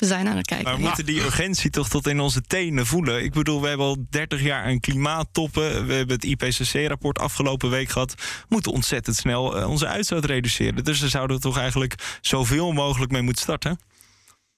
We 0.00 0.06
zijn 0.06 0.28
aan 0.28 0.36
het 0.36 0.46
kijken. 0.46 0.66
Maar 0.66 0.76
we 0.76 0.82
moeten 0.82 1.06
die 1.06 1.20
urgentie 1.20 1.70
toch 1.70 1.88
tot 1.88 2.06
in 2.06 2.20
onze 2.20 2.40
tenen 2.42 2.86
voelen. 2.86 3.24
Ik 3.24 3.32
bedoel, 3.32 3.60
we 3.60 3.68
hebben 3.68 3.86
al 3.86 4.06
30 4.10 4.42
jaar 4.42 4.66
een 4.66 4.80
klimaattoppen. 4.80 5.86
We 5.86 5.92
hebben 5.92 6.16
het 6.20 6.24
IPCC-rapport 6.24 7.18
afgelopen 7.18 7.70
week 7.70 7.88
gehad. 7.88 8.14
We 8.14 8.46
moeten 8.48 8.72
ontzettend 8.72 9.16
snel 9.16 9.56
eh, 9.56 9.68
onze 9.68 9.86
uitstoot 9.86 10.24
reduceren. 10.24 10.84
Dus 10.84 11.00
daar 11.00 11.08
zouden 11.08 11.36
we 11.36 11.42
toch 11.42 11.58
eigenlijk 11.58 12.18
zoveel 12.20 12.72
mogelijk 12.72 13.12
mee 13.12 13.22
moeten 13.22 13.42
starten. 13.42 13.78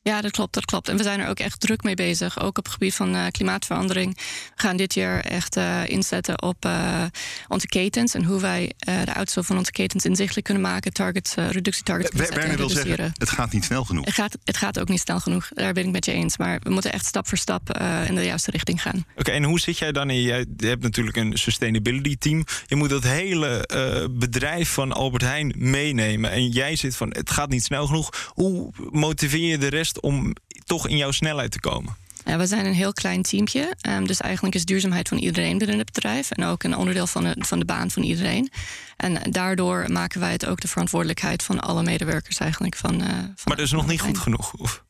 Ja, 0.05 0.21
dat 0.21 0.31
klopt, 0.31 0.55
dat 0.55 0.65
klopt. 0.65 0.89
En 0.89 0.97
we 0.97 1.03
zijn 1.03 1.21
er 1.21 1.29
ook 1.29 1.39
echt 1.39 1.61
druk 1.61 1.83
mee 1.83 1.95
bezig. 1.95 2.41
Ook 2.41 2.59
op 2.59 2.65
het 2.65 2.73
gebied 2.73 2.95
van 2.95 3.15
uh, 3.15 3.27
klimaatverandering. 3.31 4.17
We 4.17 4.23
gaan 4.55 4.77
dit 4.77 4.95
jaar 4.95 5.21
echt 5.21 5.57
uh, 5.57 5.87
inzetten 5.87 6.43
op 6.43 6.65
uh, 6.67 7.05
onze 7.49 7.67
ketens 7.67 8.15
en 8.15 8.25
hoe 8.25 8.41
wij 8.41 8.73
de 8.79 9.15
uitstoot 9.15 9.47
van 9.47 9.57
onze 9.57 9.71
ketens 9.71 10.05
inzichtelijk 10.05 10.45
kunnen 10.45 10.63
maken, 10.63 10.93
targets, 10.93 11.35
reductietargets 11.35 12.29
Werner 12.29 12.57
wil 12.57 12.69
zeggen, 12.69 13.13
het 13.19 13.31
gaat 13.31 13.53
niet 13.53 13.65
snel 13.65 13.85
genoeg. 13.85 14.05
Het 14.05 14.15
gaat, 14.15 14.37
het 14.45 14.57
gaat 14.57 14.79
ook 14.79 14.89
niet 14.89 15.01
snel 15.01 15.21
genoeg. 15.21 15.49
Daar 15.49 15.73
ben 15.73 15.85
ik 15.85 15.91
met 15.91 16.05
je 16.05 16.13
eens. 16.13 16.37
Maar 16.37 16.61
we 16.63 16.71
moeten 16.71 16.93
echt 16.93 17.07
stap 17.07 17.29
voor 17.29 17.39
stap 17.39 17.79
in 18.07 18.15
de 18.15 18.25
juiste 18.25 18.51
richting 18.51 18.83
gaan. 18.83 19.05
Oké, 19.11 19.21
okay, 19.21 19.35
en 19.35 19.45
hoe 19.45 19.61
zit 19.61 19.79
jij 19.79 19.93
dan 19.93 20.11
in? 20.11 20.23
Jij 20.23 20.47
hebt 20.57 20.83
natuurlijk 20.83 21.17
een 21.17 21.37
sustainability 21.39 22.17
team. 22.17 22.45
Je 22.67 22.77
moet 22.77 22.91
dat 22.91 23.03
hele 23.03 23.69
bedrijf 24.11 24.69
van 24.69 24.93
Albert 24.93 25.23
Heijn 25.23 25.55
meenemen. 25.57 26.31
En 26.31 26.49
jij 26.49 26.77
zit 26.77 26.97
van, 26.97 27.09
het 27.11 27.31
gaat 27.31 27.49
niet 27.49 27.65
snel 27.65 27.87
genoeg. 27.87 28.31
Hoe 28.35 28.73
motiveer 28.91 29.49
je 29.49 29.59
de 29.59 29.69
rest 29.69 29.92
om 30.01 30.33
toch 30.65 30.89
in 30.89 30.97
jouw 30.97 31.11
snelheid 31.11 31.51
te 31.51 31.61
komen? 31.61 31.97
Ja, 32.25 32.39
we 32.39 32.47
zijn 32.47 32.67
een 32.67 32.75
heel 32.75 32.93
klein 32.93 33.23
teampje. 33.23 33.77
Um, 33.89 34.07
dus 34.07 34.21
eigenlijk 34.21 34.55
is 34.55 34.65
duurzaamheid 34.65 35.09
van 35.09 35.19
iedereen 35.19 35.59
binnen 35.59 35.79
het 35.79 35.93
bedrijf. 35.93 36.31
En 36.31 36.45
ook 36.45 36.63
een 36.63 36.77
onderdeel 36.77 37.07
van 37.07 37.25
de, 37.25 37.35
van 37.39 37.59
de 37.59 37.65
baan 37.65 37.91
van 37.91 38.03
iedereen. 38.03 38.51
En 38.97 39.31
daardoor 39.31 39.93
maken 39.93 40.21
wij 40.21 40.33
het 40.33 40.47
ook 40.47 40.61
de 40.61 40.69
verantwoordelijkheid 40.69 41.43
van 41.43 41.61
alle 41.61 41.83
medewerkers 41.83 42.39
eigenlijk. 42.39 42.77
Van, 42.77 42.95
uh, 43.01 43.09
van 43.09 43.35
maar 43.45 43.57
dat 43.57 43.67
is 43.67 43.73
nog 43.73 43.87
niet 43.87 44.01
goed 44.01 44.19
genoeg? 44.19 44.53
Of? 44.53 44.85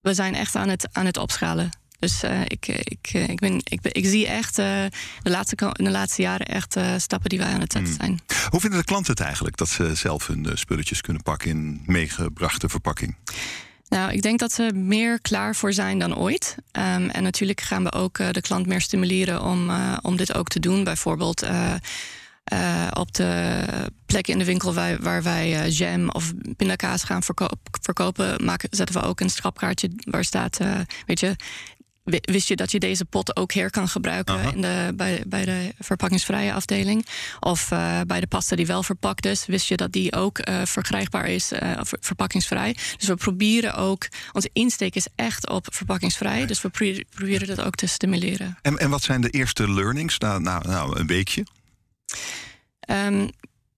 We 0.00 0.14
zijn 0.14 0.34
echt 0.34 0.54
aan 0.54 0.68
het, 0.68 0.88
aan 0.92 1.06
het 1.06 1.16
opschalen. 1.16 1.70
Dus 1.98 2.24
uh, 2.24 2.40
ik, 2.44 2.68
ik, 2.68 3.12
ik, 3.12 3.40
ben, 3.40 3.60
ik, 3.64 3.80
ik 3.82 4.06
zie 4.06 4.26
echt 4.26 4.58
uh, 4.58 4.64
de, 5.22 5.30
laatste, 5.30 5.72
de 5.72 5.90
laatste 5.90 6.22
jaren 6.22 6.46
echt 6.46 6.76
uh, 6.76 6.94
stappen 6.96 7.28
die 7.28 7.38
wij 7.38 7.52
aan 7.52 7.60
het 7.60 7.72
zetten 7.72 7.94
zijn. 7.94 8.20
Hmm. 8.26 8.48
Hoe 8.50 8.60
vinden 8.60 8.78
de 8.78 8.84
klanten 8.84 9.12
het 9.12 9.20
eigenlijk 9.20 9.56
dat 9.56 9.68
ze 9.68 9.94
zelf 9.94 10.26
hun 10.26 10.50
spulletjes 10.54 11.00
kunnen 11.00 11.22
pakken 11.22 11.50
in 11.50 11.82
meegebrachte 11.86 12.68
verpakking? 12.68 13.16
Nou, 13.88 14.12
ik 14.12 14.22
denk 14.22 14.38
dat 14.38 14.52
ze 14.52 14.72
meer 14.74 15.20
klaar 15.20 15.54
voor 15.54 15.72
zijn 15.72 15.98
dan 15.98 16.16
ooit. 16.16 16.54
Um, 16.58 17.10
en 17.10 17.22
natuurlijk 17.22 17.60
gaan 17.60 17.84
we 17.84 17.92
ook 17.92 18.18
uh, 18.18 18.30
de 18.30 18.40
klant 18.40 18.66
meer 18.66 18.80
stimuleren 18.80 19.42
om, 19.42 19.70
uh, 19.70 19.96
om 20.02 20.16
dit 20.16 20.34
ook 20.34 20.48
te 20.48 20.60
doen. 20.60 20.84
Bijvoorbeeld 20.84 21.44
uh, 21.44 21.74
op 22.92 23.14
de 23.14 23.64
plekken 24.06 24.32
in 24.32 24.38
de 24.38 24.44
winkel 24.44 24.74
waar, 24.74 25.00
waar 25.00 25.22
wij 25.22 25.68
jam 25.68 26.10
of 26.10 26.32
pindakaas 26.56 27.02
gaan 27.02 27.22
verkopen, 27.80 28.44
maken, 28.44 28.68
zetten 28.72 29.00
we 29.00 29.06
ook 29.06 29.20
een 29.20 29.30
strapkaartje 29.30 29.90
waar 30.00 30.24
staat, 30.24 30.58
weet 31.06 31.20
je, 31.20 31.36
wist 32.20 32.48
je 32.48 32.56
dat 32.56 32.70
je 32.70 32.78
deze 32.78 33.04
pot 33.04 33.36
ook 33.36 33.52
her 33.52 33.70
kan 33.70 33.88
gebruiken 33.88 34.52
in 34.54 34.60
de, 34.60 34.92
bij, 34.94 35.22
bij 35.26 35.44
de 35.44 35.74
verpakkingsvrije 35.78 36.52
afdeling? 36.52 37.06
Of 37.40 37.70
uh, 37.70 38.00
bij 38.06 38.20
de 38.20 38.26
pasta 38.26 38.56
die 38.56 38.66
wel 38.66 38.82
verpakt 38.82 39.26
is, 39.26 39.46
wist 39.46 39.68
je 39.68 39.76
dat 39.76 39.92
die 39.92 40.12
ook 40.12 40.48
uh, 40.48 40.64
verkrijgbaar 40.64 41.26
is, 41.28 41.52
uh, 41.52 41.58
ver, 41.82 41.98
verpakkingsvrij? 42.00 42.76
Dus 42.96 43.08
we 43.08 43.14
proberen 43.14 43.74
ook, 43.74 44.08
onze 44.32 44.50
insteek 44.52 44.94
is 44.94 45.06
echt 45.14 45.48
op 45.48 45.66
verpakkingsvrij, 45.70 46.46
dus 46.46 46.62
we 46.62 46.68
pro 46.68 46.92
proberen 47.10 47.46
dat 47.46 47.60
ook 47.60 47.74
te 47.74 47.86
stimuleren. 47.86 48.58
En, 48.62 48.78
en 48.78 48.90
wat 48.90 49.02
zijn 49.02 49.20
de 49.20 49.30
eerste 49.30 49.70
learnings 49.70 50.18
na 50.18 50.62
een 50.64 51.06
weekje? 51.06 51.46
Um, 52.90 53.30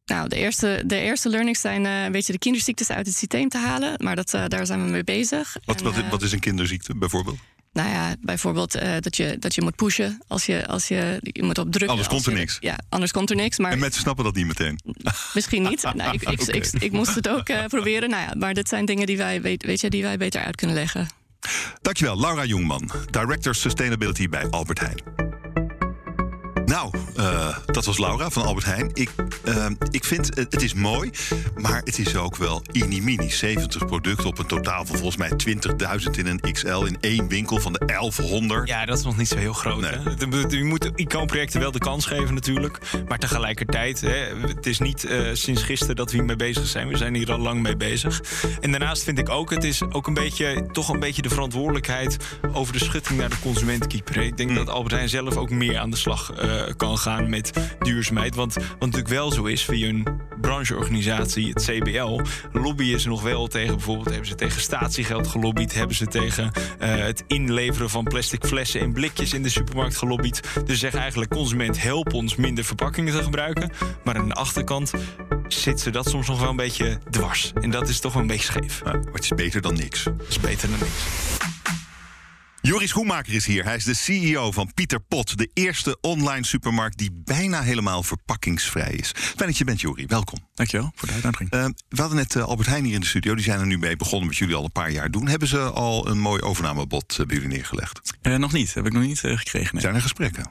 nou, 0.04 0.28
de 0.28 0.37
eerste, 0.37 0.82
de 0.87 1.00
eerste 1.00 1.28
learnings 1.28 1.60
zijn 1.60 1.84
uh, 1.84 2.04
een 2.04 2.12
beetje 2.12 2.32
de 2.32 2.38
kinderziektes 2.38 2.90
uit 2.90 3.06
het 3.06 3.16
systeem 3.16 3.49
te 3.49 3.58
halen. 3.58 3.94
Maar 3.96 4.16
dat, 4.16 4.34
uh, 4.34 4.44
daar 4.49 4.66
zijn 4.66 4.84
we 4.84 4.90
mee 4.90 5.04
bezig. 5.04 5.56
Wat, 5.64 5.78
en, 5.78 5.84
wat, 5.84 5.94
wat 6.10 6.22
is 6.22 6.32
een 6.32 6.40
kinderziekte 6.40 6.96
bijvoorbeeld? 6.96 7.38
Nou 7.72 7.88
ja, 7.88 8.14
bijvoorbeeld 8.20 8.76
uh, 8.76 8.96
dat, 9.00 9.16
je, 9.16 9.36
dat 9.38 9.54
je 9.54 9.62
moet 9.62 9.76
pushen. 9.76 10.22
Als 10.28 10.46
je, 10.46 10.66
als 10.66 10.88
je, 10.88 11.18
je 11.22 11.42
moet 11.42 11.58
op 11.58 11.70
drukken. 11.70 11.88
Anders 11.88 12.08
komt 12.08 12.26
er 12.26 12.32
je, 12.32 12.38
niks. 12.38 12.56
Ja, 12.60 12.78
anders 12.88 13.12
komt 13.12 13.30
er 13.30 13.36
niks. 13.36 13.58
Maar 13.58 13.72
en 13.72 13.78
mensen 13.78 14.00
snappen 14.00 14.24
dat 14.24 14.34
niet 14.34 14.46
meteen. 14.46 14.80
Misschien 15.34 15.62
niet. 15.62 15.82
nou, 15.94 16.14
ik, 16.14 16.22
ik, 16.22 16.40
okay. 16.40 16.54
ik, 16.56 16.72
ik, 16.78 16.92
moest 16.92 17.14
het 17.14 17.28
ook 17.28 17.48
uh, 17.48 17.64
proberen. 17.64 18.10
Nou 18.10 18.22
ja, 18.22 18.34
maar 18.38 18.54
dit 18.54 18.68
zijn 18.68 18.84
dingen 18.84 19.06
die 19.06 19.16
wij, 19.16 19.42
weet, 19.42 19.62
weet 19.62 19.80
je, 19.80 19.90
die 19.90 20.02
wij 20.02 20.16
beter 20.16 20.42
uit 20.42 20.56
kunnen 20.56 20.76
leggen. 20.76 21.08
Dankjewel, 21.82 22.20
Laura 22.20 22.44
Jongman, 22.44 22.90
Director 23.10 23.54
Sustainability 23.54 24.28
bij 24.28 24.46
Albert 24.50 24.80
Heijn. 24.80 25.02
Nou, 26.64 26.94
uh, 27.20 27.56
dat 27.66 27.84
was 27.84 27.98
Laura 27.98 28.30
van 28.30 28.42
Albert 28.42 28.66
Heijn. 28.66 28.90
Ik, 28.94 29.10
uh, 29.44 29.66
ik 29.90 30.04
vind 30.04 30.26
het, 30.26 30.52
het 30.52 30.62
is 30.62 30.74
mooi, 30.74 31.10
maar 31.56 31.80
het 31.84 31.98
is 31.98 32.16
ook 32.16 32.36
wel 32.36 32.62
mini 32.74 33.30
70 33.30 33.86
producten 33.86 34.26
op 34.26 34.38
een 34.38 34.46
totaal 34.46 34.86
van 34.86 34.96
volgens 34.96 35.16
mij 35.16 35.30
20.000 36.04 36.10
in 36.10 36.26
een 36.26 36.40
XL 36.52 36.84
in 36.84 36.96
één 37.00 37.28
winkel 37.28 37.60
van 37.60 37.72
de 37.72 37.82
1100. 37.86 38.68
Ja, 38.68 38.86
dat 38.86 38.98
is 38.98 39.04
nog 39.04 39.16
niet 39.16 39.28
zo 39.28 39.36
heel 39.36 39.52
groot. 39.52 39.80
Nee. 39.80 39.90
Hè? 39.90 40.56
Je 40.56 40.64
moet 40.64 40.90
icoonprojecten 40.94 41.60
wel 41.60 41.70
de 41.70 41.78
kans 41.78 42.06
geven 42.06 42.34
natuurlijk. 42.34 42.78
Maar 43.08 43.18
tegelijkertijd, 43.18 44.00
hè, 44.00 44.26
het 44.46 44.66
is 44.66 44.78
niet 44.78 45.04
uh, 45.04 45.30
sinds 45.32 45.62
gisteren 45.62 45.96
dat 45.96 46.10
we 46.10 46.16
hiermee 46.16 46.36
bezig 46.36 46.66
zijn. 46.66 46.88
We 46.88 46.96
zijn 46.96 47.14
hier 47.14 47.32
al 47.32 47.38
lang 47.38 47.62
mee 47.62 47.76
bezig. 47.76 48.22
En 48.60 48.70
daarnaast 48.70 49.02
vind 49.02 49.18
ik 49.18 49.28
ook, 49.28 49.50
het 49.50 49.64
is 49.64 49.82
ook 49.82 50.06
een 50.06 50.14
beetje, 50.14 50.66
toch 50.72 50.88
een 50.88 51.00
beetje 51.00 51.22
de 51.22 51.28
verantwoordelijkheid 51.28 52.16
over 52.52 52.72
de 52.72 52.84
schutting 52.84 53.18
naar 53.18 53.30
de 53.30 53.40
consument 53.40 53.86
keeper. 53.86 54.16
Ik 54.16 54.36
denk 54.36 54.50
mm. 54.50 54.56
dat 54.56 54.68
Albert 54.68 54.94
Heijn 54.94 55.08
zelf 55.08 55.36
ook 55.36 55.50
meer 55.50 55.78
aan 55.78 55.90
de 55.90 55.96
slag 55.96 56.32
kan 56.76 56.98
gaan 56.98 57.10
met 57.19 57.50
duurzaamheid. 57.79 58.35
Want 58.35 58.55
wat 58.55 58.64
natuurlijk 58.79 59.09
wel 59.09 59.33
zo 59.33 59.45
is, 59.45 59.64
via 59.64 59.88
een 59.88 60.07
brancheorganisatie, 60.40 61.49
het 61.49 61.64
CBL, 61.64 62.21
lobbyen 62.52 63.00
ze 63.00 63.09
nog 63.09 63.23
wel 63.23 63.47
tegen 63.47 63.75
bijvoorbeeld, 63.75 64.09
hebben 64.09 64.26
ze 64.26 64.35
tegen 64.35 64.61
statiegeld 64.61 65.26
gelobbyd, 65.26 65.75
hebben 65.75 65.97
ze 65.97 66.07
tegen 66.07 66.50
uh, 66.81 66.95
het 66.97 67.25
inleveren 67.26 67.90
van 67.90 68.05
plastic 68.05 68.45
flessen 68.45 68.81
en 68.81 68.93
blikjes 68.93 69.33
in 69.33 69.43
de 69.43 69.49
supermarkt 69.49 69.97
gelobbyd. 69.97 70.40
Dus 70.64 70.79
zeg 70.79 70.95
eigenlijk, 70.95 71.31
consument, 71.31 71.83
help 71.83 72.12
ons 72.12 72.37
minder 72.37 72.64
verpakkingen 72.64 73.14
te 73.14 73.23
gebruiken. 73.23 73.71
Maar 74.05 74.17
aan 74.17 74.29
de 74.29 74.35
achterkant 74.35 74.93
zit 75.49 75.81
ze 75.81 75.90
dat 75.90 76.09
soms 76.09 76.29
nog 76.29 76.40
wel 76.40 76.50
een 76.50 76.57
beetje 76.57 76.99
dwars. 77.11 77.52
En 77.61 77.71
dat 77.71 77.88
is 77.88 78.00
toch 78.00 78.14
een 78.14 78.26
beetje 78.26 78.45
scheef. 78.45 78.83
Ja, 78.85 78.93
maar 78.93 79.12
het 79.12 79.23
is 79.23 79.35
beter 79.35 79.61
dan 79.61 79.75
niks. 79.75 80.05
Het 80.05 80.29
is 80.29 80.40
beter 80.40 80.69
dan 80.69 80.79
niks. 80.79 81.50
Joris 82.62 82.88
Schoenmaker 82.88 83.35
is 83.35 83.47
hier. 83.47 83.64
Hij 83.64 83.76
is 83.76 83.85
de 83.85 83.95
CEO 83.95 84.52
van 84.52 84.75
Pieter 84.75 85.00
Pot, 85.00 85.38
de 85.38 85.50
eerste 85.55 85.99
online 86.00 86.45
supermarkt 86.45 86.99
die 86.99 87.11
bijna 87.25 87.62
helemaal 87.62 88.02
verpakkingsvrij 88.02 88.93
is. 88.93 89.12
Fijn 89.14 89.49
dat 89.49 89.59
je 89.59 89.64
bent, 89.64 89.81
Jori. 89.81 90.07
Welkom. 90.07 90.38
Dankjewel 90.55 90.93
voor 90.95 91.09
de 91.09 91.14
uitnodiging. 91.14 91.55
Uh, 91.55 91.64
we 91.88 92.00
hadden 92.00 92.19
net 92.19 92.35
uh, 92.35 92.45
Albert 92.45 92.69
Heijn 92.69 92.85
hier 92.85 92.95
in 92.95 93.00
de 93.00 93.07
studio. 93.07 93.35
Die 93.35 93.45
zijn 93.45 93.61
er 93.61 93.67
nu 93.67 93.79
mee 93.79 93.97
begonnen 93.97 94.29
met 94.29 94.37
jullie 94.37 94.55
al 94.55 94.64
een 94.64 94.73
paar 94.73 94.90
jaar 94.90 95.11
doen. 95.11 95.29
Hebben 95.29 95.49
ze 95.49 95.61
al 95.61 96.09
een 96.09 96.19
mooi 96.19 96.43
overnamebod 96.43 97.17
uh, 97.21 97.26
bij 97.26 97.37
jullie 97.37 97.50
neergelegd? 97.50 98.17
Uh, 98.23 98.37
nog 98.37 98.52
niet. 98.52 98.75
Heb 98.75 98.87
ik 98.87 98.93
nog 98.93 99.02
niet 99.02 99.19
gekregen. 99.21 99.75
Nee. 99.75 99.83
Zijn 99.83 99.95
er 99.95 100.02
gesprekken? 100.02 100.50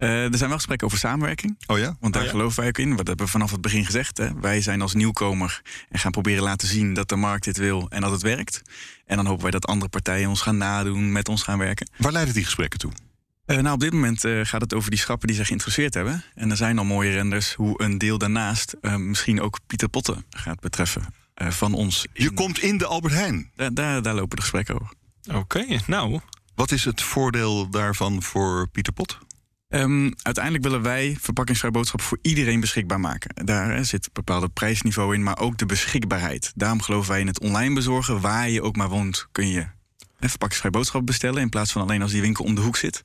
Uh, 0.00 0.24
er 0.24 0.36
zijn 0.36 0.48
wel 0.48 0.58
gesprekken 0.58 0.86
over 0.86 0.98
samenwerking. 0.98 1.58
Oh 1.66 1.78
ja? 1.78 1.96
Want 2.00 2.12
daar 2.12 2.22
oh 2.22 2.28
ja? 2.28 2.34
geloven 2.34 2.58
wij 2.58 2.68
ook 2.68 2.78
in. 2.78 2.96
Wat 2.96 3.06
hebben 3.06 3.26
we 3.26 3.32
vanaf 3.32 3.50
het 3.50 3.60
begin 3.60 3.84
gezegd. 3.84 4.18
Hè? 4.18 4.40
Wij 4.40 4.60
zijn 4.60 4.82
als 4.82 4.94
nieuwkomer 4.94 5.62
en 5.88 5.98
gaan 5.98 6.10
proberen 6.10 6.42
laten 6.42 6.68
zien 6.68 6.94
dat 6.94 7.08
de 7.08 7.16
markt 7.16 7.44
dit 7.44 7.56
wil 7.56 7.86
en 7.88 8.00
dat 8.00 8.10
het 8.10 8.22
werkt. 8.22 8.62
En 9.06 9.16
dan 9.16 9.26
hopen 9.26 9.42
wij 9.42 9.50
dat 9.50 9.66
andere 9.66 9.90
partijen 9.90 10.28
ons 10.28 10.40
gaan 10.40 10.56
nadoen, 10.56 11.12
met 11.12 11.28
ons 11.28 11.42
gaan 11.42 11.58
werken. 11.58 11.90
Waar 11.96 12.12
leiden 12.12 12.34
die 12.34 12.44
gesprekken 12.44 12.78
toe? 12.78 12.92
Uh, 13.46 13.56
nou, 13.56 13.74
op 13.74 13.80
dit 13.80 13.92
moment 13.92 14.24
uh, 14.24 14.44
gaat 14.44 14.60
het 14.60 14.74
over 14.74 14.90
die 14.90 14.98
schappen 14.98 15.26
die 15.26 15.36
zich 15.36 15.46
geïnteresseerd 15.46 15.94
hebben. 15.94 16.24
En 16.34 16.50
er 16.50 16.56
zijn 16.56 16.78
al 16.78 16.84
mooie 16.84 17.10
renders 17.10 17.54
hoe 17.54 17.82
een 17.82 17.98
deel 17.98 18.18
daarnaast 18.18 18.76
misschien 18.96 19.40
ook 19.40 19.58
Pieter 19.66 19.88
Potten 19.88 20.24
gaat 20.30 20.60
betreffen 20.60 21.14
van 21.34 21.74
ons. 21.74 22.06
In... 22.12 22.24
Je 22.24 22.30
komt 22.30 22.58
in 22.58 22.78
de 22.78 22.86
Albert 22.86 23.14
Heijn? 23.14 23.50
Da 23.54 23.70
daar, 23.70 24.02
daar 24.02 24.14
lopen 24.14 24.36
de 24.36 24.42
gesprekken 24.42 24.74
over. 24.74 24.92
Oké, 25.28 25.38
okay, 25.38 25.80
nou. 25.86 26.20
Wat 26.54 26.70
is 26.70 26.84
het 26.84 27.02
voordeel 27.02 27.70
daarvan 27.70 28.22
voor 28.22 28.68
Pieter 28.68 28.92
Pot? 28.92 29.18
Um, 29.72 30.14
uiteindelijk 30.22 30.64
willen 30.64 30.82
wij 30.82 31.16
verpakkingsvrij 31.20 31.70
boodschap 31.70 32.00
voor 32.00 32.18
iedereen 32.22 32.60
beschikbaar 32.60 33.00
maken. 33.00 33.46
Daar 33.46 33.84
zit 33.84 34.04
een 34.04 34.10
bepaald 34.12 34.52
prijsniveau 34.52 35.14
in, 35.14 35.22
maar 35.22 35.38
ook 35.38 35.58
de 35.58 35.66
beschikbaarheid. 35.66 36.52
Daarom 36.54 36.82
geloven 36.82 37.10
wij 37.10 37.20
in 37.20 37.26
het 37.26 37.40
online 37.40 37.74
bezorgen. 37.74 38.20
Waar 38.20 38.50
je 38.50 38.62
ook 38.62 38.76
maar 38.76 38.88
woont, 38.88 39.26
kun 39.32 39.48
je 39.48 39.66
hè, 40.16 40.28
verpakkingsvrij 40.28 40.70
boodschap 40.70 41.06
bestellen. 41.06 41.42
In 41.42 41.48
plaats 41.48 41.72
van 41.72 41.82
alleen 41.82 42.02
als 42.02 42.12
die 42.12 42.20
winkel 42.20 42.44
om 42.44 42.54
de 42.54 42.60
hoek 42.60 42.76
zit. 42.76 43.00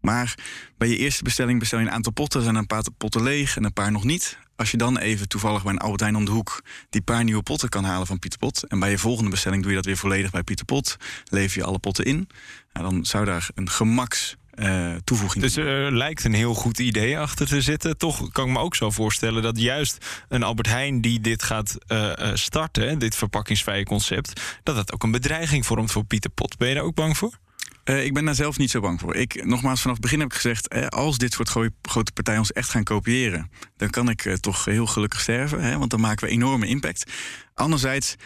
Maar 0.00 0.34
bij 0.78 0.88
je 0.88 0.96
eerste 0.96 1.22
bestelling 1.22 1.58
bestel 1.58 1.78
je 1.78 1.86
een 1.86 1.92
aantal 1.92 2.12
potten. 2.12 2.42
Zijn 2.42 2.54
een 2.54 2.66
paar 2.66 2.84
potten 2.98 3.22
leeg 3.22 3.56
en 3.56 3.64
een 3.64 3.72
paar 3.72 3.92
nog 3.92 4.04
niet. 4.04 4.38
Als 4.56 4.70
je 4.70 4.76
dan 4.76 4.98
even 4.98 5.28
toevallig 5.28 5.62
bij 5.62 5.74
een 5.76 5.94
Heijn 5.96 6.16
om 6.16 6.24
de 6.24 6.30
hoek... 6.30 6.62
die 6.90 7.02
paar 7.02 7.24
nieuwe 7.24 7.42
potten 7.42 7.68
kan 7.68 7.84
halen 7.84 8.06
van 8.06 8.18
Pieter 8.18 8.38
Pot... 8.38 8.62
en 8.62 8.78
bij 8.78 8.90
je 8.90 8.98
volgende 8.98 9.30
bestelling 9.30 9.62
doe 9.62 9.70
je 9.70 9.76
dat 9.76 9.86
weer 9.86 9.96
volledig 9.96 10.30
bij 10.30 10.42
Pieter 10.42 10.64
Pot... 10.64 10.96
lever 11.24 11.58
je 11.58 11.64
alle 11.64 11.78
potten 11.78 12.04
in. 12.04 12.28
Nou, 12.72 12.90
dan 12.90 13.04
zou 13.04 13.24
daar 13.24 13.48
een 13.54 13.70
gemaks 13.70 14.36
uh, 14.54 14.94
toevoeging. 15.04 15.42
Dus 15.42 15.56
er 15.56 15.86
uh, 15.86 15.96
lijkt 15.96 16.24
een 16.24 16.34
heel 16.34 16.54
goed 16.54 16.78
idee 16.78 17.18
achter 17.18 17.46
te 17.46 17.60
zitten. 17.60 17.96
Toch 17.96 18.30
kan 18.32 18.46
ik 18.46 18.52
me 18.52 18.58
ook 18.58 18.74
zo 18.74 18.90
voorstellen 18.90 19.42
dat 19.42 19.58
juist 19.58 20.24
een 20.28 20.42
Albert 20.42 20.68
Heijn 20.68 21.00
die 21.00 21.20
dit 21.20 21.42
gaat 21.42 21.76
uh, 21.88 22.12
starten, 22.34 22.98
dit 22.98 23.14
verpakkingsvrije 23.14 23.84
concept, 23.84 24.40
dat 24.62 24.76
dat 24.76 24.92
ook 24.92 25.02
een 25.02 25.10
bedreiging 25.10 25.66
vormt 25.66 25.92
voor 25.92 26.04
Pieter 26.04 26.30
Pot. 26.30 26.56
Ben 26.58 26.68
je 26.68 26.74
daar 26.74 26.84
ook 26.84 26.94
bang 26.94 27.16
voor? 27.16 27.38
Uh, 27.84 28.04
ik 28.04 28.14
ben 28.14 28.24
daar 28.24 28.34
zelf 28.34 28.58
niet 28.58 28.70
zo 28.70 28.80
bang 28.80 29.00
voor. 29.00 29.16
Ik, 29.16 29.44
nogmaals, 29.44 29.80
vanaf 29.80 29.96
het 29.96 30.04
begin 30.04 30.20
heb 30.20 30.28
ik 30.28 30.34
gezegd... 30.34 30.68
Eh, 30.68 30.86
als 30.86 31.18
dit 31.18 31.32
soort 31.32 31.48
grote 31.82 32.12
partijen 32.14 32.40
ons 32.40 32.52
echt 32.52 32.68
gaan 32.68 32.82
kopiëren... 32.82 33.50
dan 33.76 33.90
kan 33.90 34.08
ik 34.08 34.24
uh, 34.24 34.34
toch 34.34 34.64
heel 34.64 34.86
gelukkig 34.86 35.20
sterven, 35.20 35.62
hè, 35.62 35.78
want 35.78 35.90
dan 35.90 36.00
maken 36.00 36.26
we 36.26 36.32
enorme 36.32 36.66
impact. 36.66 37.10
Anderzijds 37.54 38.16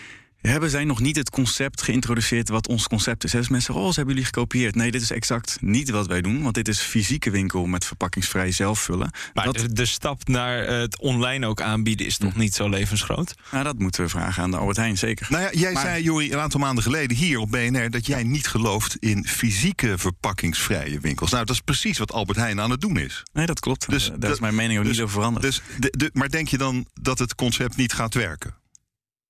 hebben 0.47 0.71
zij 0.71 0.85
nog 0.85 1.01
niet 1.01 1.17
het 1.17 1.31
concept 1.31 1.83
geïntroduceerd 1.83 2.49
wat 2.49 2.69
ons 2.69 2.89
concept 2.89 3.25
is. 3.25 3.31
Dus 3.31 3.49
mensen 3.49 3.61
zeggen, 3.61 3.85
oh, 3.85 3.89
ze 3.91 3.97
hebben 3.97 4.15
jullie 4.15 4.31
gekopieerd. 4.33 4.75
Nee, 4.75 4.91
dit 4.91 5.03
is 5.03 5.11
exact 5.11 5.57
niet 5.61 5.91
wat 5.91 6.07
wij 6.07 6.21
doen, 6.21 6.43
want 6.43 6.55
dit 6.55 6.69
is 6.69 6.81
fysieke 6.81 7.31
winkel 7.31 7.67
met 7.67 7.85
verpakkingsvrij 7.85 8.51
zelfvullen. 8.53 9.11
Maar 9.35 9.45
dat, 9.45 9.55
de, 9.57 9.73
de 9.73 9.87
stap 9.87 10.29
naar 10.29 10.59
het 10.67 10.99
online 11.01 11.47
ook 11.47 11.61
aanbieden 11.61 12.07
is 12.07 12.17
toch 12.17 12.37
niet 12.37 12.55
zo 12.55 12.69
levensgroot? 12.69 13.35
nou, 13.51 13.65
dat 13.65 13.79
moeten 13.79 14.03
we 14.05 14.09
vragen 14.11 14.43
aan 14.43 14.51
de 14.51 14.57
Albert 14.57 14.77
Heijn, 14.77 14.99
zeker. 14.99 15.27
Nou 15.31 15.43
ja, 15.43 15.51
jij 15.53 15.73
Maar- 15.73 15.83
zei, 15.83 16.03
Jori, 16.03 16.33
een 16.33 16.39
aantal 16.39 16.61
maanden 16.61 16.83
geleden 16.85 17.17
hier 17.17 17.39
op 17.39 17.51
BNR... 17.51 17.91
dat 17.91 18.07
jij 18.07 18.23
niet 18.23 18.47
gelooft 18.47 18.97
in 18.97 19.27
fysieke 19.27 19.99
verpakkingsvrije 19.99 21.01
winkels. 21.01 21.31
Nou, 21.31 21.45
dat 21.45 21.55
is 21.55 21.61
precies 21.61 21.99
wat 21.99 22.13
Albert 22.13 22.39
Heijn 22.39 22.61
aan 22.61 22.71
het 22.71 22.81
doen 22.81 22.97
is. 22.99 23.23
Nee, 23.33 23.47
dat 23.47 23.61
klopt. 23.61 23.89
Dus 23.91 23.95
Dus, 23.97 24.09
daar 24.09 24.19
dat- 24.19 24.31
is 24.31 24.41
mijn 24.41 24.55
mening 24.55 24.79
ook 24.79 24.85
dus- 24.85 24.93
niet 24.95 25.03
over 25.03 25.15
veranderd. 25.15 25.45
Dus 25.45 25.61
de, 25.79 25.93
de, 25.97 26.11
maar 26.13 26.29
denk 26.31 26.49
je 26.49 26.59
dan 26.59 26.87
dat 27.01 27.19
het 27.19 27.35
concept 27.35 27.77
niet 27.77 27.93
gaat 27.93 28.15
werken? 28.15 28.55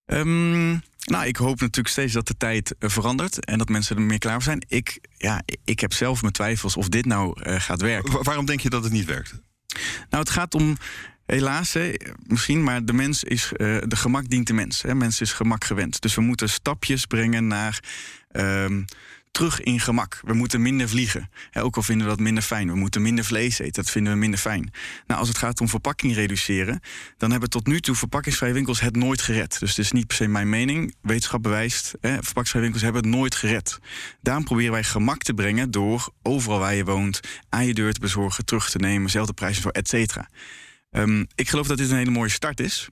Ehm, 0.06 0.70
nou, 1.04 1.26
ik 1.26 1.36
hoop 1.36 1.60
natuurlijk 1.60 1.88
steeds 1.88 2.12
dat 2.12 2.26
de 2.26 2.36
tijd 2.36 2.74
eh, 2.78 2.90
verandert 2.90 3.44
en 3.44 3.58
dat 3.58 3.68
mensen 3.68 3.96
er 3.96 4.02
meer 4.02 4.18
klaar 4.18 4.34
voor 4.34 4.42
zijn. 4.42 4.64
Ik, 4.68 5.00
ja, 5.16 5.42
ik 5.64 5.80
heb 5.80 5.92
zelf 5.92 6.20
mijn 6.20 6.32
twijfels 6.32 6.76
of 6.76 6.88
dit 6.88 7.06
nou 7.06 7.42
eh, 7.42 7.60
gaat 7.60 7.80
werken. 7.80 8.12
Wa- 8.12 8.22
waarom 8.22 8.46
denk 8.46 8.60
je 8.60 8.70
dat 8.70 8.84
het 8.84 8.92
niet 8.92 9.04
werkt? 9.04 9.34
Nou, 10.10 10.22
het 10.22 10.30
gaat 10.30 10.54
om, 10.54 10.76
helaas, 11.26 11.72
hè, 11.72 11.92
misschien, 12.26 12.62
maar 12.62 12.84
de 12.84 12.92
mens 12.92 13.24
is, 13.24 13.52
eh, 13.52 13.76
de 13.86 13.96
gemak 13.96 14.28
dient 14.28 14.46
de 14.46 14.52
mens. 14.52 14.82
Hè. 14.82 14.94
Mens 14.94 15.20
is 15.20 15.32
gemak 15.32 15.64
gewend. 15.64 16.00
Dus 16.00 16.14
we 16.14 16.20
moeten 16.20 16.48
stapjes 16.48 17.06
brengen 17.06 17.46
naar 17.46 17.80
ehm, 18.30 18.82
terug 19.36 19.60
in 19.60 19.80
gemak. 19.80 20.20
We 20.24 20.34
moeten 20.34 20.62
minder 20.62 20.88
vliegen. 20.88 21.30
Ook 21.52 21.76
al 21.76 21.82
vinden 21.82 22.06
we 22.06 22.12
dat 22.12 22.20
minder 22.20 22.42
fijn. 22.42 22.68
We 22.68 22.76
moeten 22.76 23.02
minder 23.02 23.24
vlees 23.24 23.58
eten. 23.58 23.82
Dat 23.82 23.90
vinden 23.90 24.12
we 24.12 24.18
minder 24.18 24.38
fijn. 24.38 24.70
Nou, 25.06 25.20
als 25.20 25.28
het 25.28 25.38
gaat 25.38 25.60
om 25.60 25.68
verpakking 25.68 26.14
reduceren, 26.14 26.80
dan 27.16 27.30
hebben 27.30 27.50
tot 27.50 27.66
nu 27.66 27.80
toe 27.80 27.94
verpakkingsvrije 27.94 28.52
winkels 28.52 28.80
het 28.80 28.96
nooit 28.96 29.22
gered. 29.22 29.58
Dus 29.58 29.68
het 29.68 29.78
is 29.78 29.92
niet 29.92 30.06
per 30.06 30.16
se 30.16 30.28
mijn 30.28 30.48
mening. 30.48 30.94
Wetenschap 31.02 31.42
bewijst, 31.42 31.94
hè, 32.00 32.12
verpakkingsvrije 32.12 32.64
winkels 32.64 32.82
hebben 32.82 33.02
het 33.02 33.10
nooit 33.10 33.34
gered. 33.34 33.78
Daarom 34.20 34.44
proberen 34.44 34.72
wij 34.72 34.84
gemak 34.84 35.22
te 35.22 35.34
brengen 35.34 35.70
door 35.70 36.12
overal 36.22 36.58
waar 36.58 36.74
je 36.74 36.84
woont 36.84 37.20
aan 37.48 37.66
je 37.66 37.74
deur 37.74 37.92
te 37.92 38.00
bezorgen, 38.00 38.44
terug 38.44 38.70
te 38.70 38.78
nemen, 38.78 39.10
zelfde 39.10 39.32
prijzen 39.32 39.62
voor, 39.62 39.70
et 39.70 39.88
cetera. 39.88 40.28
Ehm, 40.90 41.24
ik 41.34 41.48
geloof 41.48 41.66
dat 41.66 41.78
dit 41.78 41.90
een 41.90 41.96
hele 41.96 42.10
mooie 42.10 42.30
start 42.30 42.60
is. 42.60 42.88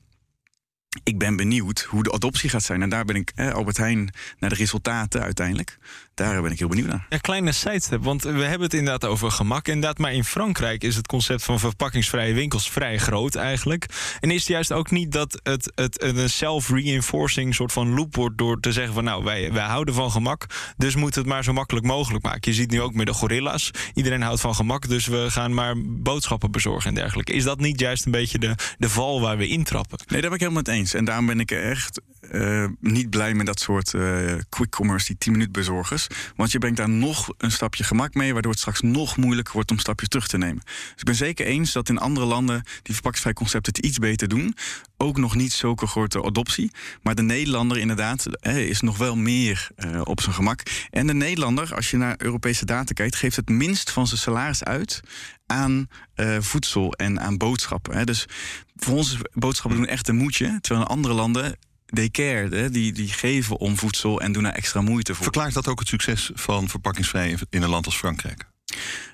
Ik 1.02 1.18
ben 1.18 1.36
benieuwd 1.36 1.80
hoe 1.80 2.02
de 2.02 2.12
adoptie 2.12 2.50
gaat 2.50 2.62
zijn. 2.62 2.82
En 2.82 2.88
daar 2.88 3.04
ben 3.04 3.16
ik, 3.16 3.32
Albert 3.52 3.76
Heijn, 3.76 4.14
naar 4.38 4.50
de 4.50 4.56
resultaten 4.56 5.22
uiteindelijk. 5.22 5.78
Daar 6.14 6.42
ben 6.42 6.50
ik 6.50 6.58
heel 6.58 6.68
benieuwd 6.68 6.88
naar. 6.88 7.06
Ja, 7.08 7.18
kleine 7.18 7.52
sidestep, 7.52 8.04
want 8.04 8.22
we 8.22 8.28
hebben 8.30 8.60
het 8.60 8.74
inderdaad 8.74 9.04
over 9.04 9.30
gemak. 9.30 9.68
Inderdaad, 9.68 9.98
maar 9.98 10.12
in 10.12 10.24
Frankrijk 10.24 10.84
is 10.84 10.96
het 10.96 11.06
concept 11.06 11.42
van 11.42 11.58
verpakkingsvrije 11.60 12.34
winkels 12.34 12.70
vrij 12.70 12.98
groot 12.98 13.34
eigenlijk. 13.34 13.86
En 14.20 14.30
is 14.30 14.38
het 14.38 14.46
juist 14.46 14.72
ook 14.72 14.90
niet 14.90 15.12
dat 15.12 15.40
het, 15.42 15.72
het 15.74 16.02
een 16.02 16.30
self-reinforcing 16.30 17.54
soort 17.54 17.72
van 17.72 17.94
loop 17.94 18.14
wordt 18.14 18.38
door 18.38 18.60
te 18.60 18.72
zeggen 18.72 18.94
van 18.94 19.04
nou, 19.04 19.24
wij, 19.24 19.52
wij 19.52 19.64
houden 19.64 19.94
van 19.94 20.10
gemak, 20.10 20.46
dus 20.76 20.94
moeten 20.94 21.20
het 21.20 21.30
maar 21.30 21.44
zo 21.44 21.52
makkelijk 21.52 21.86
mogelijk 21.86 22.24
maken. 22.24 22.50
Je 22.50 22.56
ziet 22.56 22.70
nu 22.70 22.80
ook 22.80 22.94
met 22.94 23.06
de 23.06 23.12
gorilla's, 23.12 23.70
iedereen 23.94 24.22
houdt 24.22 24.40
van 24.40 24.54
gemak, 24.54 24.88
dus 24.88 25.06
we 25.06 25.26
gaan 25.30 25.54
maar 25.54 25.74
boodschappen 25.86 26.50
bezorgen 26.50 26.88
en 26.88 26.94
dergelijke. 26.94 27.32
Is 27.32 27.44
dat 27.44 27.60
niet 27.60 27.80
juist 27.80 28.06
een 28.06 28.12
beetje 28.12 28.38
de, 28.38 28.54
de 28.78 28.88
val 28.88 29.20
waar 29.20 29.36
we 29.36 29.46
intrappen? 29.46 29.98
Nee, 30.06 30.20
daar 30.20 30.30
ben 30.30 30.38
ik 30.38 30.46
helemaal 30.46 30.62
met 30.62 30.74
eens. 30.74 30.94
En 30.94 31.04
daarom 31.04 31.26
ben 31.26 31.40
ik 31.40 31.50
echt 31.50 32.00
eh, 32.30 32.64
niet 32.80 33.10
blij 33.10 33.34
met 33.34 33.46
dat 33.46 33.60
soort 33.60 33.94
eh, 33.94 34.34
quick 34.48 34.70
commerce, 34.70 35.06
die 35.06 35.18
10 35.18 35.32
minuten 35.32 35.52
bezorgers. 35.52 36.06
Want 36.36 36.52
je 36.52 36.58
brengt 36.58 36.76
daar 36.76 36.88
nog 36.88 37.28
een 37.38 37.50
stapje 37.50 37.84
gemak 37.84 38.14
mee, 38.14 38.32
waardoor 38.32 38.50
het 38.50 38.60
straks 38.60 38.80
nog 38.80 39.16
moeilijker 39.16 39.54
wordt 39.54 39.70
om 39.70 39.78
stapjes 39.78 40.08
terug 40.08 40.26
te 40.26 40.38
nemen. 40.38 40.62
Dus 40.64 40.94
ik 40.96 41.04
ben 41.04 41.14
zeker 41.14 41.46
eens 41.46 41.72
dat 41.72 41.88
in 41.88 41.98
andere 41.98 42.26
landen 42.26 42.62
die 42.82 42.94
verpakkingsvrij 42.94 43.32
concepten 43.32 43.72
het 43.74 43.84
iets 43.84 43.98
beter 43.98 44.28
doen. 44.28 44.56
Ook 44.96 45.16
nog 45.16 45.34
niet 45.34 45.52
zulke 45.52 45.86
grote 45.86 46.24
adoptie. 46.24 46.70
Maar 47.02 47.14
de 47.14 47.22
Nederlander 47.22 47.78
inderdaad 47.78 48.26
hè, 48.30 48.58
is 48.58 48.80
nog 48.80 48.98
wel 48.98 49.16
meer 49.16 49.68
eh, 49.76 50.00
op 50.04 50.20
zijn 50.20 50.34
gemak. 50.34 50.62
En 50.90 51.06
de 51.06 51.14
Nederlander, 51.14 51.74
als 51.74 51.90
je 51.90 51.96
naar 51.96 52.14
Europese 52.18 52.64
data 52.64 52.92
kijkt, 52.92 53.16
geeft 53.16 53.36
het 53.36 53.48
minst 53.48 53.90
van 53.90 54.06
zijn 54.06 54.20
salaris 54.20 54.64
uit 54.64 55.00
aan 55.46 55.88
eh, 56.14 56.36
voedsel 56.40 56.92
en 56.92 57.20
aan 57.20 57.36
boodschappen. 57.36 57.96
Hè. 57.96 58.04
Dus 58.04 58.26
voor 58.76 58.96
ons 58.96 59.18
boodschappen 59.32 59.80
doen 59.80 59.88
echt 59.88 60.08
een 60.08 60.16
moedje. 60.16 60.58
Terwijl 60.60 60.86
in 60.86 60.92
andere 60.92 61.14
landen, 61.14 61.56
they 61.94 62.08
care, 62.10 62.48
hè, 62.56 62.70
die, 62.70 62.92
die 62.92 63.08
geven 63.08 63.58
om 63.58 63.76
voedsel 63.78 64.20
en 64.20 64.32
doen 64.32 64.42
daar 64.42 64.52
extra 64.52 64.80
moeite 64.80 65.14
voor. 65.14 65.22
Verklaart 65.22 65.54
dat 65.54 65.68
ook 65.68 65.78
het 65.78 65.88
succes 65.88 66.30
van 66.34 66.68
verpakkingsvrij 66.68 67.36
in- 67.50 67.62
een 67.62 67.68
land 67.68 67.86
als 67.86 67.96
Frankrijk? 67.96 68.44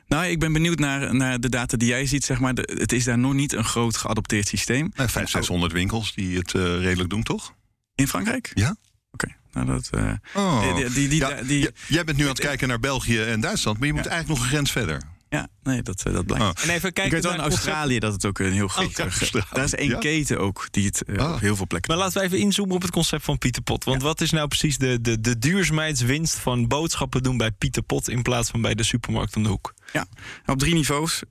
Nou, 0.06 0.24
ik 0.26 0.38
ben 0.38 0.52
benieuwd 0.52 0.78
naar, 0.78 1.14
naar 1.14 1.40
de 1.40 1.48
data 1.48 1.76
die 1.76 1.88
jij 1.88 2.06
ziet. 2.06 2.24
Zeg 2.24 2.40
maar. 2.40 2.54
De- 2.54 2.76
het 2.78 2.92
is 2.92 3.04
daar 3.04 3.18
nog 3.18 3.32
niet 3.34 3.52
een 3.52 3.64
groot 3.64 3.96
geadopteerd 3.96 4.48
systeem. 4.48 4.80
Nou, 4.94 5.08
500, 5.08 5.30
600 5.30 5.72
winkels 5.72 6.14
die 6.14 6.38
het 6.38 6.54
eh, 6.54 6.62
redelijk 6.62 7.10
doen, 7.10 7.22
toch? 7.22 7.54
In 7.94 8.08
Frankrijk? 8.08 8.50
Ja. 8.54 8.76
Oké, 9.12 9.26
nou 9.52 9.66
dat... 9.66 9.88
eh, 9.92 10.12
Oh. 10.34 10.74
die, 10.76 11.08
die, 11.08 11.08
die, 11.08 11.58
Ja, 11.60 11.68
jij 11.86 12.04
bent 12.04 12.16
nu 12.18 12.22
aan 12.22 12.28
het 12.30 12.40
kijken 12.40 12.68
naar 12.68 12.80
België 12.80 13.20
en 13.20 13.40
Duitsland, 13.40 13.78
maar 13.78 13.86
je 13.86 13.92
moet 13.94 14.06
eigenlijk 14.06 14.38
nog 14.38 14.46
een 14.46 14.52
grens 14.54 14.70
verder. 14.70 15.02
Ja, 15.30 15.48
nee, 15.62 15.82
dat, 15.82 16.02
eh, 16.02 16.12
dat 16.12 16.26
blijkt. 16.26 16.44
Oh. 16.44 16.64
En 16.64 16.70
even 16.74 16.88
Ik 16.88 16.94
kijken 16.94 17.12
weet 17.12 17.22
wel 17.22 17.32
in 17.32 17.40
Australië 17.40 17.98
dat 17.98 18.12
het 18.12 18.24
ook 18.26 18.38
een 18.38 18.52
heel 18.52 18.68
groot... 18.68 18.98
eh, 18.98 19.06
Australië, 19.06 19.46
daar 19.52 19.64
is 19.64 19.74
één 19.74 19.88
ja. 19.88 19.98
keten 19.98 20.38
ook 20.40 20.68
die 20.70 20.86
het 20.86 21.02
eh, 21.02 21.16
Ah. 21.16 21.32
op 21.32 21.40
heel 21.40 21.56
veel 21.56 21.66
plekken... 21.66 21.90
Maar 21.90 22.04
laten 22.04 22.20
we 22.20 22.26
even 22.26 22.38
inzoomen 22.38 22.74
op 22.74 22.82
het 22.82 22.90
concept 22.90 23.24
van 23.24 23.38
Pieter 23.38 23.62
Pot. 23.62 23.84
Want 23.84 24.02
wat 24.02 24.20
is 24.20 24.30
nou 24.30 24.48
precies 24.48 24.78
de, 24.78 25.00
de, 25.00 25.20
de 25.20 25.38
duurzaamheidswinst 25.38 26.34
van 26.34 26.68
boodschappen 26.68 27.22
doen 27.22 27.36
bij 27.36 27.50
Pieter 27.50 27.82
Pot 27.82 28.08
in 28.08 28.22
plaats 28.22 28.50
van 28.50 28.60
bij 28.60 28.74
de 28.74 28.82
supermarkt 28.82 29.36
om 29.36 29.42
de 29.42 29.48
hoek? 29.48 29.74
Ja, 29.92 30.06
op 30.46 30.58
drie 30.58 30.74
niveaus. 30.74 31.22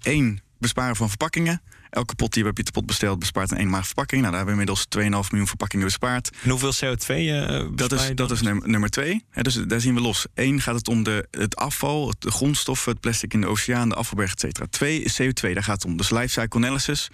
Eén, 0.00 0.40
besparen 0.58 0.96
van 0.96 1.08
verpakkingen. 1.08 1.62
Elke 1.92 2.14
pot 2.14 2.28
die 2.32 2.38
je 2.38 2.44
bij 2.44 2.52
Pieter 2.52 2.72
Pot 2.72 2.86
bestelt 2.86 3.18
bespaart 3.18 3.50
een 3.50 3.56
eenmalige 3.56 3.86
verpakking. 3.86 4.20
Nou, 4.22 4.34
daar 4.34 4.44
hebben 4.46 4.64
we 4.66 4.72
inmiddels 4.72 5.24
2,5 5.24 5.30
miljoen 5.30 5.48
verpakkingen 5.48 5.86
bespaard. 5.86 6.30
En 6.42 6.50
hoeveel 6.50 6.72
CO2 6.74 7.06
eh 7.08 7.66
Dat 7.74 7.92
is, 7.92 8.14
dat 8.14 8.30
is 8.30 8.40
num- 8.40 8.62
nummer 8.64 8.90
twee. 8.90 9.24
Hè, 9.30 9.42
dus 9.42 9.54
daar 9.54 9.80
zien 9.80 9.94
we 9.94 10.00
los. 10.00 10.26
Eén 10.34 10.60
gaat 10.60 10.74
het 10.74 10.88
om 10.88 11.02
de, 11.02 11.26
het 11.30 11.56
afval, 11.56 12.08
het- 12.08 12.20
de 12.20 12.30
grondstoffen, 12.30 12.92
het 12.92 13.00
plastic 13.00 13.34
in 13.34 13.40
de 13.40 13.46
oceaan, 13.46 13.88
de 13.88 13.94
afvalberg, 13.94 14.32
et 14.32 14.40
cetera. 14.40 14.66
Twee 14.70 15.02
is 15.02 15.20
CO2, 15.22 15.52
daar 15.52 15.62
gaat 15.62 15.82
het 15.82 15.84
om. 15.84 15.96
Dus 15.96 16.10
lifecycle 16.10 16.60
analysis. 16.60 17.08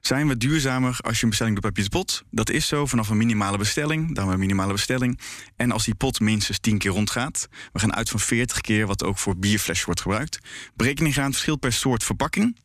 Zijn 0.00 0.28
we 0.28 0.36
duurzamer 0.36 0.96
als 1.00 1.16
je 1.16 1.22
een 1.22 1.28
bestelling 1.28 1.54
doet 1.54 1.64
bij 1.64 1.72
Pieter 1.82 2.00
Pot? 2.00 2.22
Dat 2.30 2.50
is 2.50 2.66
zo 2.66 2.86
vanaf 2.86 3.08
een 3.08 3.16
minimale 3.16 3.58
bestelling. 3.58 4.14
Dan 4.14 4.28
een 4.28 4.38
minimale 4.38 4.72
bestelling. 4.72 5.18
En 5.56 5.70
als 5.72 5.84
die 5.84 5.94
pot 5.94 6.20
minstens 6.20 6.58
10 6.58 6.78
keer 6.78 6.90
rondgaat. 6.90 7.48
We 7.72 7.78
gaan 7.78 7.94
uit 7.94 8.10
van 8.10 8.20
40 8.20 8.60
keer, 8.60 8.86
wat 8.86 9.04
ook 9.04 9.18
voor 9.18 9.36
bierflesjes 9.36 9.84
wordt 9.84 10.00
gebruikt. 10.00 10.38
Berekening 10.76 11.14
gaan 11.14 11.30
verschil 11.32 11.56
per 11.56 11.72
soort 11.72 12.04
verpakking. 12.04 12.56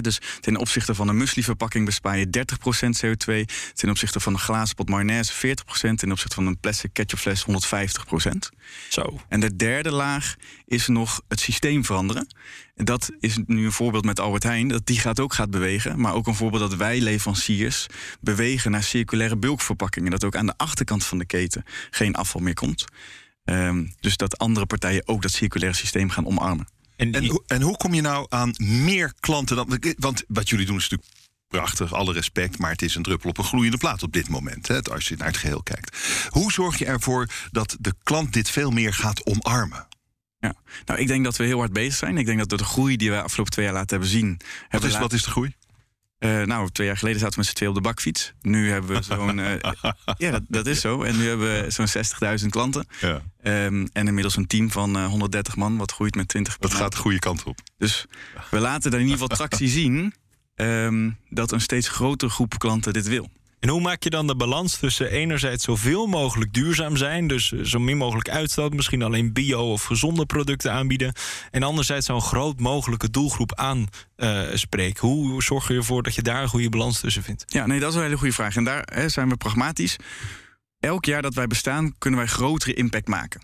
Dus 0.00 0.20
ten 0.40 0.56
opzichte 0.56 0.94
van 0.94 1.08
een 1.08 1.16
muesli-verpakking 1.16 1.84
bespaar 1.84 2.18
je 2.18 2.26
30% 2.26 3.04
CO2. 3.04 3.44
Ten 3.74 3.90
opzichte 3.90 4.20
van 4.20 4.32
een 4.32 4.38
glazen 4.38 4.74
pot 4.74 4.88
mayonaise 4.88 5.32
40%. 5.32 5.94
Ten 5.94 6.10
opzichte 6.10 6.34
van 6.34 6.46
een 6.46 6.58
plastic 6.58 6.92
ketchupfles 6.92 7.44
150%. 7.46 8.30
Zo. 8.88 9.20
En 9.28 9.40
de 9.40 9.56
derde 9.56 9.90
laag 9.90 10.34
is 10.66 10.86
nog 10.86 11.22
het 11.28 11.40
systeem 11.40 11.84
veranderen. 11.84 12.26
En 12.74 12.84
dat 12.84 13.10
is 13.20 13.38
nu 13.46 13.64
een 13.64 13.72
voorbeeld 13.72 14.04
met 14.04 14.20
Albert 14.20 14.42
Heijn, 14.42 14.68
dat 14.68 14.86
die 14.86 14.98
gaat 14.98 15.20
ook 15.20 15.34
gaat 15.34 15.50
bewegen. 15.50 16.00
Maar 16.00 16.14
ook 16.14 16.26
een 16.26 16.34
voorbeeld 16.34 16.70
dat 16.70 16.78
wij 16.78 17.00
leveranciers 17.00 17.86
bewegen 18.20 18.70
naar 18.70 18.82
circulaire 18.82 19.36
bulkverpakkingen. 19.36 20.10
Dat 20.10 20.24
ook 20.24 20.36
aan 20.36 20.46
de 20.46 20.56
achterkant 20.56 21.04
van 21.04 21.18
de 21.18 21.26
keten 21.26 21.64
geen 21.90 22.14
afval 22.14 22.40
meer 22.40 22.54
komt. 22.54 22.84
Ehm, 23.44 23.86
dus 24.00 24.16
dat 24.16 24.38
andere 24.38 24.66
partijen 24.66 25.08
ook 25.08 25.22
dat 25.22 25.30
circulaire 25.30 25.76
systeem 25.76 26.10
gaan 26.10 26.26
omarmen. 26.26 26.66
En, 26.96 27.12
En, 27.12 27.20
die- 27.20 27.30
hoe- 27.30 27.42
en 27.46 27.62
hoe 27.62 27.76
kom 27.76 27.94
je 27.94 28.00
nou 28.00 28.26
aan 28.28 28.54
meer 28.58 29.12
klanten 29.20 29.56
dan. 29.56 29.80
Want 29.98 30.22
wat 30.28 30.48
jullie 30.48 30.66
doen 30.66 30.76
is 30.76 30.88
natuurlijk 30.88 31.10
prachtig, 31.48 31.92
alle 31.92 32.12
respect, 32.12 32.58
maar 32.58 32.70
het 32.70 32.82
is 32.82 32.94
een 32.94 33.02
druppel 33.02 33.28
op 33.28 33.38
een 33.38 33.44
gloeiende 33.44 33.76
plaat 33.76 34.02
op 34.02 34.12
dit 34.12 34.28
moment, 34.28 34.68
hè, 34.68 34.82
als 34.82 35.08
je 35.08 35.16
naar 35.16 35.26
het 35.26 35.36
geheel 35.36 35.62
kijkt. 35.62 35.96
Hoe 36.28 36.52
zorg 36.52 36.78
je 36.78 36.84
ervoor 36.84 37.28
dat 37.50 37.76
de 37.80 37.94
klant 38.02 38.32
dit 38.32 38.50
veel 38.50 38.70
meer 38.70 38.94
gaat 38.94 39.26
omarmen? 39.26 39.86
Ja. 40.38 40.54
Nou, 40.84 41.00
ik 41.00 41.06
denk 41.06 41.24
dat 41.24 41.36
we 41.36 41.44
heel 41.44 41.58
hard 41.58 41.72
bezig 41.72 41.94
zijn. 41.94 42.18
Ik 42.18 42.26
denk 42.26 42.38
dat 42.38 42.48
door 42.48 42.58
de 42.58 42.64
groei 42.64 42.96
die 42.96 43.10
we 43.10 43.22
afgelopen 43.22 43.52
twee 43.52 43.64
jaar 43.64 43.74
laten 43.74 43.90
hebben 43.90 44.08
zien. 44.08 44.28
Wat 44.38 44.46
hebben 44.68 44.90
is, 44.90 44.98
wat 44.98 45.12
is 45.12 45.22
de 45.22 45.30
groei? 45.30 45.54
Eh, 46.18 46.42
nou, 46.42 46.70
twee 46.70 46.86
jaar 46.86 46.96
geleden 46.96 47.18
zaten 47.20 47.34
we 47.34 47.40
met 47.40 47.48
z'n 47.48 47.54
twee 47.56 47.68
op 47.68 47.74
de 47.74 47.80
bakfiets. 47.80 48.32
Nu 48.40 48.70
hebben 48.70 48.96
we 48.96 49.02
zo'n. 49.02 49.38
eh, 49.38 49.72
ja, 50.18 50.30
dat, 50.30 50.42
dat 50.48 50.66
is 50.66 50.80
zo. 50.80 51.02
En 51.02 51.16
nu 51.16 51.28
hebben 51.28 51.62
we 51.62 51.70
zo'n 51.70 51.86
60.000 52.40 52.46
klanten. 52.48 52.86
Ja. 53.00 53.20
Ehm, 53.42 53.86
en 53.92 54.06
inmiddels 54.06 54.36
een 54.36 54.46
team 54.46 54.70
van 54.70 54.96
eh, 54.96 55.06
130 55.06 55.56
man, 55.56 55.76
wat 55.76 55.92
groeit 55.92 56.14
met 56.14 56.28
20 56.28 56.58
Dat 56.58 56.74
gaat 56.74 56.92
de 56.92 56.98
goede 56.98 57.18
kant 57.18 57.42
op. 57.42 57.58
Dus 57.78 58.06
we 58.50 58.58
laten 58.58 58.90
daar 58.90 59.00
in 59.00 59.06
ieder 59.06 59.20
geval 59.20 59.36
tractie 59.36 59.68
zien. 59.68 60.14
ehm, 60.54 61.10
dat 61.28 61.52
een 61.52 61.60
steeds 61.60 61.88
grotere 61.88 62.30
groep 62.30 62.58
klanten 62.58 62.92
dit 62.92 63.06
wil. 63.08 63.28
En 63.64 63.70
hoe 63.70 63.80
maak 63.80 64.02
je 64.02 64.10
dan 64.10 64.26
de 64.26 64.36
balans 64.36 64.76
tussen 64.76 65.10
enerzijds 65.10 65.64
zoveel 65.64 66.06
mogelijk 66.06 66.52
duurzaam 66.52 66.96
zijn, 66.96 67.26
dus 67.26 67.52
eh, 67.52 67.60
zo 67.60 67.78
min 67.78 67.96
mogelijk 67.96 68.28
uitstoot, 68.28 68.74
misschien 68.74 69.02
alleen 69.02 69.32
bio 69.32 69.72
of 69.72 69.82
gezonde 69.82 70.26
producten 70.26 70.72
aanbieden, 70.72 71.12
en 71.50 71.62
anderzijds 71.62 72.06
zo'n 72.06 72.20
groot 72.20 72.60
mogelijke 72.60 73.10
doelgroep 73.10 73.54
aanspreken? 73.54 75.08
hoe 75.08 75.42
zorg 75.42 75.68
je 75.68 75.74
ervoor 75.74 76.02
dat 76.02 76.14
je 76.14 76.22
daar 76.22 76.42
een 76.42 76.48
goede 76.48 76.68
balans 76.68 77.00
tussen 77.00 77.22
vindt? 77.22 77.44
Ja, 77.46 77.66
nee, 77.66 77.80
dat 77.80 77.90
is 77.90 77.96
een 77.96 78.02
hele 78.02 78.16
goede 78.16 78.34
vraag. 78.34 78.56
En 78.56 78.64
daar 78.64 78.88
hè, 78.92 79.08
zijn 79.08 79.28
we 79.28 79.36
pragmatisch. 79.36 79.96
Elk 80.80 81.04
jaar 81.04 81.22
dat 81.22 81.34
wij 81.34 81.46
bestaan, 81.46 81.94
kunnen 81.98 82.20
wij 82.20 82.28
grotere 82.28 82.74
impact 82.74 83.08
maken. 83.08 83.40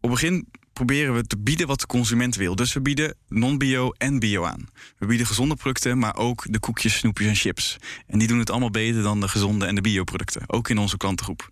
Op 0.00 0.10
begin 0.10 0.48
proberen 0.76 1.14
we 1.14 1.26
te 1.26 1.38
bieden 1.38 1.66
wat 1.66 1.80
de 1.80 1.86
consument 1.86 2.36
wil. 2.36 2.56
Dus 2.56 2.72
we 2.72 2.80
bieden 2.80 3.14
non-bio 3.28 3.90
en 3.90 4.18
bio 4.18 4.44
aan. 4.44 4.68
We 4.98 5.06
bieden 5.06 5.26
gezonde 5.26 5.56
producten, 5.56 5.98
maar 5.98 6.16
ook 6.16 6.44
de 6.50 6.58
koekjes, 6.58 6.96
snoepjes 6.96 7.28
en 7.28 7.34
chips. 7.34 7.76
En 8.06 8.18
die 8.18 8.28
doen 8.28 8.38
het 8.38 8.50
allemaal 8.50 8.70
beter 8.70 9.02
dan 9.02 9.20
de 9.20 9.28
gezonde 9.28 9.66
en 9.66 9.74
de 9.74 9.80
bioproducten. 9.80 10.42
Ook 10.46 10.68
in 10.68 10.78
onze 10.78 10.96
klantengroep. 10.96 11.50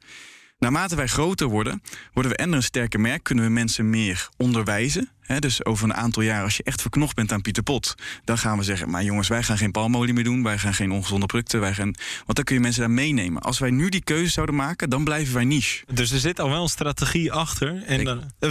Naarmate 0.58 0.96
wij 0.96 1.06
groter 1.06 1.46
worden, 1.46 1.82
worden 2.12 2.32
we 2.32 2.38
en 2.38 2.52
een 2.52 2.62
sterker 2.62 3.00
merk, 3.00 3.22
kunnen 3.22 3.44
we 3.44 3.50
mensen 3.50 3.90
meer 3.90 4.28
onderwijzen. 4.36 5.08
Dus 5.38 5.64
over 5.64 5.84
een 5.84 5.94
aantal 5.94 6.22
jaar, 6.22 6.42
als 6.42 6.56
je 6.56 6.62
echt 6.62 6.80
verknocht 6.80 7.14
bent 7.14 7.32
aan 7.32 7.40
Pieter 7.40 7.62
Pot, 7.62 7.94
dan 8.24 8.38
gaan 8.38 8.58
we 8.58 8.64
zeggen: 8.64 8.90
Maar 8.90 9.04
jongens, 9.04 9.28
wij 9.28 9.42
gaan 9.42 9.58
geen 9.58 9.70
palmolie 9.70 10.14
meer 10.14 10.24
doen, 10.24 10.42
wij 10.42 10.58
gaan 10.58 10.74
geen 10.74 10.90
ongezonde 10.90 11.26
producten. 11.26 11.60
Wij 11.60 11.74
gaan... 11.74 11.94
Want 12.24 12.36
dan 12.36 12.44
kun 12.44 12.54
je 12.54 12.60
mensen 12.60 12.80
daar 12.80 12.90
meenemen. 12.90 13.42
Als 13.42 13.58
wij 13.58 13.70
nu 13.70 13.88
die 13.88 14.04
keuze 14.04 14.30
zouden 14.30 14.54
maken, 14.54 14.90
dan 14.90 15.04
blijven 15.04 15.34
wij 15.34 15.44
niche. 15.44 15.84
Dus 15.92 16.10
er 16.10 16.18
zit 16.18 16.40
al 16.40 16.50
wel 16.50 16.62
een 16.62 16.68
strategie 16.68 17.32
achter. 17.32 17.82
En 17.82 18.04
dan, 18.04 18.32
eh, 18.38 18.50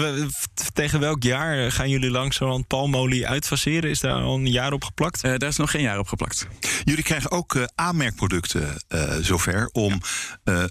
tegen 0.74 1.00
welk 1.00 1.24
jaar 1.24 1.72
gaan 1.72 1.90
jullie 1.90 2.10
langzamerhand 2.10 2.68
palmolie 2.68 3.28
uitfaseren? 3.28 3.90
Is 3.90 4.00
daar 4.00 4.22
al 4.22 4.36
een 4.36 4.52
jaar 4.52 4.74
op 4.74 4.84
geplakt? 4.84 5.26
Uh, 5.26 5.38
daar 5.38 5.50
is 5.50 5.58
nog 5.58 5.72
geen 5.72 5.82
jaar 5.82 6.00
op 6.00 6.08
geplakt. 6.08 6.48
Jullie 6.84 7.04
krijgen 7.04 7.32
ook 7.32 7.56
uh, 7.56 7.64
aanmerkproducten 7.76 8.82
zover 9.22 9.70
om 9.72 10.02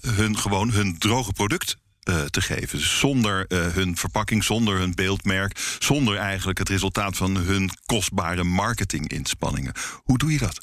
hun 0.00 0.38
gewoon 0.38 0.70
hun 0.70 0.98
droge 0.98 1.32
product 1.32 1.76
uh, 2.08 2.22
te 2.22 2.40
geven. 2.40 2.78
Dus 2.78 2.98
zonder 2.98 3.44
uh, 3.48 3.66
hun 3.66 3.96
verpakking, 3.96 4.44
zonder 4.44 4.78
hun 4.78 4.94
beeldmerk, 4.94 5.76
zonder 5.78 6.16
eigenlijk 6.16 6.58
het 6.58 6.68
resultaat 6.68 7.16
van 7.16 7.36
hun 7.36 7.70
kostbare 7.86 8.44
marketinginspanningen. 8.44 9.72
Hoe 10.02 10.18
doe 10.18 10.32
je 10.32 10.38
dat? 10.38 10.58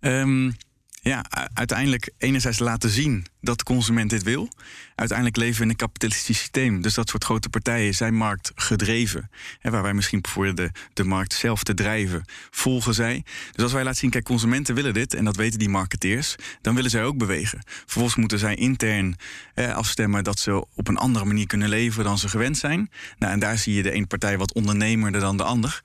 Um, 0.00 0.56
ja, 1.04 1.24
uiteindelijk 1.54 2.10
enerzijds 2.18 2.58
laten 2.58 2.90
zien 2.90 3.26
dat 3.40 3.58
de 3.58 3.64
consument 3.64 4.10
dit 4.10 4.22
wil. 4.22 4.48
Uiteindelijk 4.94 5.38
leven 5.38 5.56
we 5.56 5.62
in 5.62 5.70
een 5.70 5.76
kapitalistisch 5.76 6.38
systeem. 6.38 6.80
Dus 6.80 6.94
dat 6.94 7.08
soort 7.08 7.24
grote 7.24 7.48
partijen 7.48 7.94
zijn 7.94 8.14
marktgedreven. 8.14 9.30
En 9.60 9.72
waar 9.72 9.82
wij 9.82 9.94
misschien 9.94 10.20
proberen 10.20 10.56
de, 10.56 10.70
de 10.92 11.04
markt 11.04 11.32
zelf 11.32 11.62
te 11.62 11.74
drijven, 11.74 12.24
volgen 12.50 12.94
zij. 12.94 13.24
Dus 13.52 13.62
als 13.62 13.72
wij 13.72 13.82
laten 13.82 13.98
zien, 13.98 14.10
kijk, 14.10 14.24
consumenten 14.24 14.74
willen 14.74 14.94
dit... 14.94 15.14
en 15.14 15.24
dat 15.24 15.36
weten 15.36 15.58
die 15.58 15.68
marketeers, 15.68 16.36
dan 16.60 16.74
willen 16.74 16.90
zij 16.90 17.04
ook 17.04 17.18
bewegen. 17.18 17.62
Vervolgens 17.66 18.16
moeten 18.16 18.38
zij 18.38 18.54
intern 18.54 19.16
afstemmen... 19.54 20.24
dat 20.24 20.38
ze 20.38 20.64
op 20.74 20.88
een 20.88 20.96
andere 20.96 21.24
manier 21.24 21.46
kunnen 21.46 21.68
leven 21.68 22.04
dan 22.04 22.18
ze 22.18 22.28
gewend 22.28 22.58
zijn. 22.58 22.90
Nou, 23.18 23.32
en 23.32 23.38
daar 23.38 23.58
zie 23.58 23.74
je 23.74 23.82
de 23.82 23.90
ene 23.90 24.06
partij 24.06 24.38
wat 24.38 24.52
ondernemerder 24.52 25.20
dan 25.20 25.36
de 25.36 25.44
ander... 25.44 25.80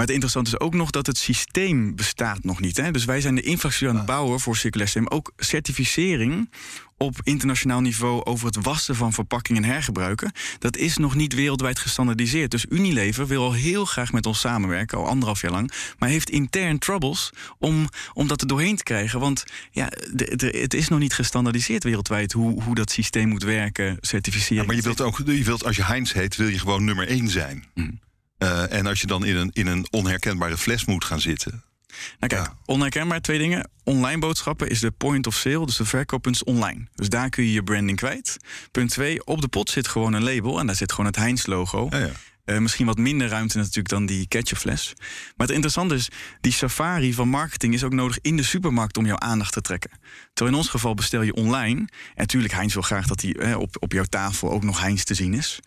Maar 0.00 0.08
het 0.08 0.18
interessante 0.18 0.56
is 0.56 0.66
ook 0.66 0.74
nog 0.74 0.90
dat 0.90 1.06
het 1.06 1.18
systeem 1.18 1.96
bestaat 1.96 2.44
nog 2.44 2.60
niet. 2.60 2.76
Hè? 2.76 2.90
Dus 2.90 3.04
wij 3.04 3.20
zijn 3.20 3.34
de 3.34 3.42
infrastructuur 3.42 3.88
aan 3.88 3.96
het 3.96 4.06
bouwen 4.06 4.40
voor 4.40 4.56
circulair 4.56 4.88
systeem. 4.88 5.08
Ook 5.08 5.32
certificering 5.36 6.50
op 6.96 7.20
internationaal 7.22 7.80
niveau 7.80 8.24
over 8.24 8.46
het 8.46 8.64
wassen 8.64 8.96
van 8.96 9.12
verpakkingen 9.12 9.62
en 9.62 9.70
hergebruiken. 9.70 10.32
Dat 10.58 10.76
is 10.76 10.96
nog 10.96 11.14
niet 11.14 11.34
wereldwijd 11.34 11.78
gestandardiseerd. 11.78 12.50
Dus 12.50 12.66
Unilever 12.68 13.26
wil 13.26 13.42
al 13.42 13.52
heel 13.52 13.84
graag 13.84 14.12
met 14.12 14.26
ons 14.26 14.40
samenwerken, 14.40 14.98
al 14.98 15.06
anderhalf 15.06 15.40
jaar 15.40 15.50
lang. 15.50 15.72
Maar 15.98 16.08
heeft 16.08 16.30
intern 16.30 16.78
troubles 16.78 17.30
om, 17.58 17.88
om 18.12 18.28
dat 18.28 18.40
er 18.40 18.46
doorheen 18.46 18.76
te 18.76 18.82
krijgen. 18.82 19.20
Want 19.20 19.44
ja, 19.70 19.88
de, 20.12 20.36
de, 20.36 20.58
het 20.60 20.74
is 20.74 20.88
nog 20.88 20.98
niet 20.98 21.14
gestandardiseerd 21.14 21.84
wereldwijd 21.84 22.32
hoe, 22.32 22.62
hoe 22.62 22.74
dat 22.74 22.90
systeem 22.90 23.28
moet 23.28 23.42
werken, 23.42 23.96
certificeren. 24.00 24.56
Ja, 24.56 24.64
maar 24.64 24.76
je 24.76 24.82
wilt 24.82 25.00
ook, 25.00 25.18
je 25.26 25.44
wilt, 25.44 25.64
als 25.64 25.76
je 25.76 25.84
Heinz 25.84 26.12
heet, 26.12 26.36
wil 26.36 26.48
je 26.48 26.58
gewoon 26.58 26.84
nummer 26.84 27.08
één 27.08 27.28
zijn. 27.28 27.64
Mm. 27.74 28.00
Uh, 28.42 28.72
en 28.72 28.86
als 28.86 29.00
je 29.00 29.06
dan 29.06 29.24
in 29.24 29.36
een, 29.36 29.50
in 29.52 29.66
een 29.66 29.86
onherkenbare 29.90 30.58
fles 30.58 30.84
moet 30.84 31.04
gaan 31.04 31.20
zitten. 31.20 31.64
Nou 31.90 32.32
kijk, 32.32 32.46
ja. 32.46 32.54
onherkenbaar 32.64 33.20
twee 33.20 33.38
dingen. 33.38 33.70
Online 33.84 34.18
boodschappen 34.18 34.68
is 34.68 34.80
de 34.80 34.90
point 34.90 35.26
of 35.26 35.34
sale, 35.34 35.66
dus 35.66 35.76
de 35.76 35.84
verkooppunt 35.84 36.44
online. 36.44 36.86
Dus 36.94 37.08
daar 37.08 37.28
kun 37.28 37.44
je 37.44 37.52
je 37.52 37.62
branding 37.62 37.98
kwijt. 37.98 38.36
Punt 38.70 38.90
twee, 38.90 39.26
op 39.26 39.40
de 39.40 39.48
pot 39.48 39.70
zit 39.70 39.88
gewoon 39.88 40.12
een 40.12 40.22
label 40.22 40.58
en 40.58 40.66
daar 40.66 40.76
zit 40.76 40.90
gewoon 40.90 41.06
het 41.06 41.16
Heinz-logo. 41.16 41.86
Ja, 41.90 41.98
ja. 41.98 42.10
Uh, 42.44 42.58
misschien 42.58 42.86
wat 42.86 42.98
minder 42.98 43.28
ruimte 43.28 43.58
natuurlijk 43.58 43.88
dan 43.88 44.06
die 44.06 44.28
ketchupfles. 44.28 44.92
Maar 45.36 45.46
het 45.46 45.50
interessante 45.50 45.94
is, 45.94 46.08
die 46.40 46.52
safari 46.52 47.14
van 47.14 47.28
marketing 47.28 47.74
is 47.74 47.84
ook 47.84 47.92
nodig 47.92 48.18
in 48.20 48.36
de 48.36 48.42
supermarkt 48.42 48.96
om 48.96 49.06
jouw 49.06 49.18
aandacht 49.18 49.52
te 49.52 49.60
trekken. 49.60 49.90
Terwijl 50.32 50.56
in 50.56 50.62
ons 50.62 50.70
geval 50.70 50.94
bestel 50.94 51.22
je 51.22 51.34
online. 51.34 51.80
En 51.80 51.88
natuurlijk, 52.14 52.52
Heinz 52.52 52.72
wil 52.72 52.82
graag 52.82 53.06
dat 53.06 53.20
die 53.20 53.38
eh, 53.38 53.58
op, 53.58 53.76
op 53.78 53.92
jouw 53.92 54.04
tafel 54.04 54.50
ook 54.50 54.62
nog 54.62 54.80
Heinz 54.80 55.02
te 55.02 55.14
zien 55.14 55.34
is. 55.34 55.60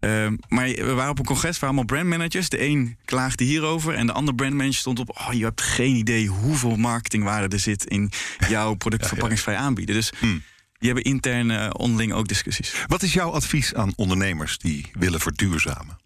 Uh, 0.00 0.28
maar 0.48 0.66
we 0.66 0.92
waren 0.92 1.10
op 1.10 1.18
een 1.18 1.24
congres 1.24 1.58
waar 1.58 1.68
allemaal 1.68 1.84
brandmanagers. 1.84 2.48
De 2.48 2.62
een 2.62 2.96
klaagde 3.04 3.44
hierover 3.44 3.94
en 3.94 4.06
de 4.06 4.12
andere 4.12 4.36
brandmanager 4.36 4.74
stond 4.74 4.98
op... 4.98 5.10
oh, 5.10 5.32
je 5.32 5.44
hebt 5.44 5.60
geen 5.60 5.94
idee 5.94 6.26
hoeveel 6.26 6.76
marketingwaarde 6.76 7.56
er 7.56 7.62
zit... 7.62 7.84
in 7.84 8.10
jouw 8.48 8.74
product 8.74 9.06
verpakkingsvrij 9.08 9.56
aanbieden. 9.56 9.94
Dus 9.94 10.12
hmm. 10.18 10.42
die 10.78 10.92
hebben 10.92 11.04
intern 11.04 11.50
uh, 11.50 11.70
onderling 11.72 12.12
ook 12.12 12.28
discussies. 12.28 12.74
Wat 12.86 13.02
is 13.02 13.12
jouw 13.12 13.30
advies 13.30 13.74
aan 13.74 13.92
ondernemers 13.96 14.58
die 14.58 14.90
willen 14.92 15.20
verduurzamen? 15.20 15.98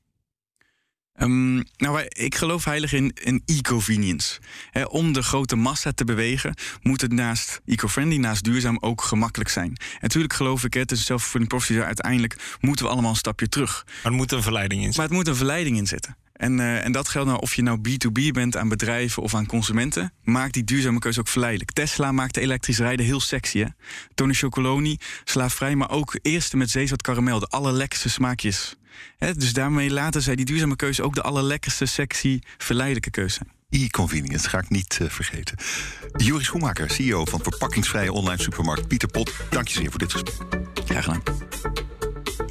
Um, 1.18 1.64
nou, 1.76 2.02
ik 2.08 2.34
geloof 2.34 2.64
heilig 2.64 2.92
in, 2.92 3.12
in 3.22 3.42
eco-convenience. 3.46 4.40
om 4.88 5.12
de 5.12 5.22
grote 5.22 5.56
massa 5.56 5.92
te 5.92 6.04
bewegen, 6.04 6.54
moet 6.82 7.00
het 7.00 7.12
naast 7.12 7.60
eco-friendly, 7.66 8.16
naast 8.16 8.44
duurzaam 8.44 8.76
ook 8.80 9.02
gemakkelijk 9.02 9.50
zijn. 9.50 9.66
En 9.66 9.98
natuurlijk 10.00 10.32
geloof 10.32 10.64
ik, 10.64 10.74
het 10.74 10.92
is 10.92 10.98
een 10.98 11.04
zelfvervulling 11.04 11.50
procedure. 11.50 11.84
Uiteindelijk 11.84 12.56
moeten 12.60 12.84
we 12.84 12.90
allemaal 12.90 13.10
een 13.10 13.16
stapje 13.16 13.48
terug. 13.48 13.82
Maar 13.86 13.94
het 14.02 14.12
moet 14.12 14.32
een 14.32 14.42
verleiding 14.42 14.80
in 14.80 14.92
zitten. 14.92 15.00
Maar 15.00 15.10
het 15.10 15.18
moet 15.18 15.28
een 15.28 15.36
verleiding 15.36 15.76
in 15.76 15.86
zitten. 15.86 16.16
En, 16.32 16.58
uh, 16.58 16.84
en 16.84 16.92
dat 16.92 17.08
geldt 17.08 17.28
nou 17.28 17.40
of 17.40 17.54
je 17.54 17.62
nou 17.62 17.78
B2B 17.88 18.30
bent 18.32 18.56
aan 18.56 18.68
bedrijven 18.68 19.22
of 19.22 19.34
aan 19.34 19.46
consumenten. 19.46 20.12
Maak 20.22 20.52
die 20.52 20.64
duurzame 20.64 20.98
keuze 20.98 21.20
ook 21.20 21.28
verleidelijk. 21.28 21.72
Tesla 21.72 22.12
maakte 22.12 22.40
elektrisch 22.40 22.78
rijden 22.78 23.06
heel 23.06 23.20
sexy. 23.20 23.58
Hè? 23.58 23.66
Tony 24.14 24.32
Chocoloni, 24.32 24.98
slaafvrij, 25.24 25.76
maar 25.76 25.90
ook 25.90 26.18
eerste 26.22 26.56
met 26.56 26.70
zeezout 26.70 27.02
karamel. 27.02 27.38
De 27.38 27.46
allerlekkerste 27.46 28.10
smaakjes 28.10 28.76
dus 29.18 29.52
daarmee 29.52 29.90
laten 29.90 30.22
zij 30.22 30.36
die 30.36 30.44
duurzame 30.44 30.76
keuze 30.76 31.02
ook 31.02 31.14
de 31.14 31.22
allerlekkerste, 31.22 31.86
sexy, 31.86 32.38
verleidelijke 32.58 33.10
keuze 33.10 33.34
zijn. 33.34 33.50
E-convenience, 33.82 34.48
ga 34.48 34.58
ik 34.58 34.68
niet 34.68 34.98
uh, 35.02 35.08
vergeten. 35.08 35.56
Joris 36.16 36.46
Schoenmaker, 36.46 36.90
CEO 36.90 37.24
van 37.24 37.40
verpakkingsvrije 37.42 38.12
online 38.12 38.42
supermarkt 38.42 38.88
Pieter 38.88 39.08
Pot. 39.08 39.32
Dank 39.50 39.68
je 39.68 39.74
zeer 39.74 39.90
voor 39.90 39.98
dit 39.98 40.12
gesprek. 40.12 40.36
Graag 40.84 41.04
gedaan 41.04 41.22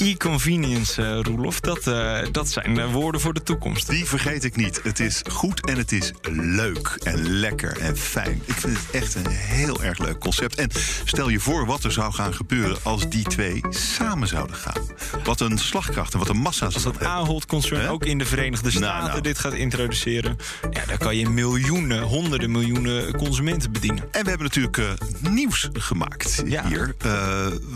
e-convenience, 0.02 1.02
uh, 1.02 1.20
Roelof. 1.22 1.60
Dat, 1.60 1.88
uh, 1.88 2.20
dat 2.32 2.50
zijn 2.50 2.78
uh, 2.78 2.94
woorden 2.94 3.22
voor 3.22 3.34
de 3.34 3.44
toekomst. 3.44 3.90
Die 3.90 4.06
vergeet 4.06 4.44
ik 4.44 4.56
niet. 4.56 4.80
Het 4.84 5.00
is 5.00 5.22
goed 5.30 5.66
en 5.66 5.78
het 5.78 5.92
is 5.92 6.12
leuk 6.32 7.00
en 7.04 7.30
lekker 7.30 7.78
en 7.78 7.98
fijn. 7.98 8.42
Ik 8.46 8.54
vind 8.54 8.78
het 8.78 8.92
echt 8.92 9.16
een 9.16 9.28
heel 9.28 9.84
erg 9.84 9.98
leuk 9.98 10.20
concept. 10.20 10.56
En 10.56 10.70
stel 11.06 11.30
je 11.30 11.40
voor 11.40 11.66
wat 11.66 11.84
er 11.84 11.92
zou 11.92 12.14
gaan 12.14 12.34
gebeuren 12.34 12.78
als 12.84 13.10
die 13.10 13.24
twee 13.24 13.62
samen 13.70 14.28
zouden 14.28 14.56
gaan. 14.56 14.82
Wat 15.24 15.40
een 15.40 15.58
slagkracht 15.58 16.14
en 16.14 16.20
wat 16.20 16.30
een 16.30 16.38
massa 16.38 16.66
Als 16.66 16.84
dat 16.84 17.04
Ahold-concern 17.04 17.88
ook 17.88 18.06
in 18.06 18.18
de 18.18 18.26
Verenigde 18.26 18.70
nou, 18.70 18.78
Staten 18.78 19.00
nou, 19.00 19.10
nou. 19.10 19.22
dit 19.22 19.40
gaat 19.40 19.54
introduceren... 19.54 20.38
Ja, 20.72 20.86
dan 20.86 20.98
kan 20.98 21.18
je 21.18 21.30
miljoenen, 21.30 22.02
honderden 22.02 22.52
miljoenen 22.52 23.18
consumenten 23.18 23.72
bedienen. 23.72 24.04
En 24.12 24.24
we 24.24 24.30
hebben 24.30 24.48
natuurlijk 24.48 24.84
nieuws 25.20 25.70
gemaakt 25.74 26.44
ja. 26.46 26.68
hier. 26.68 26.96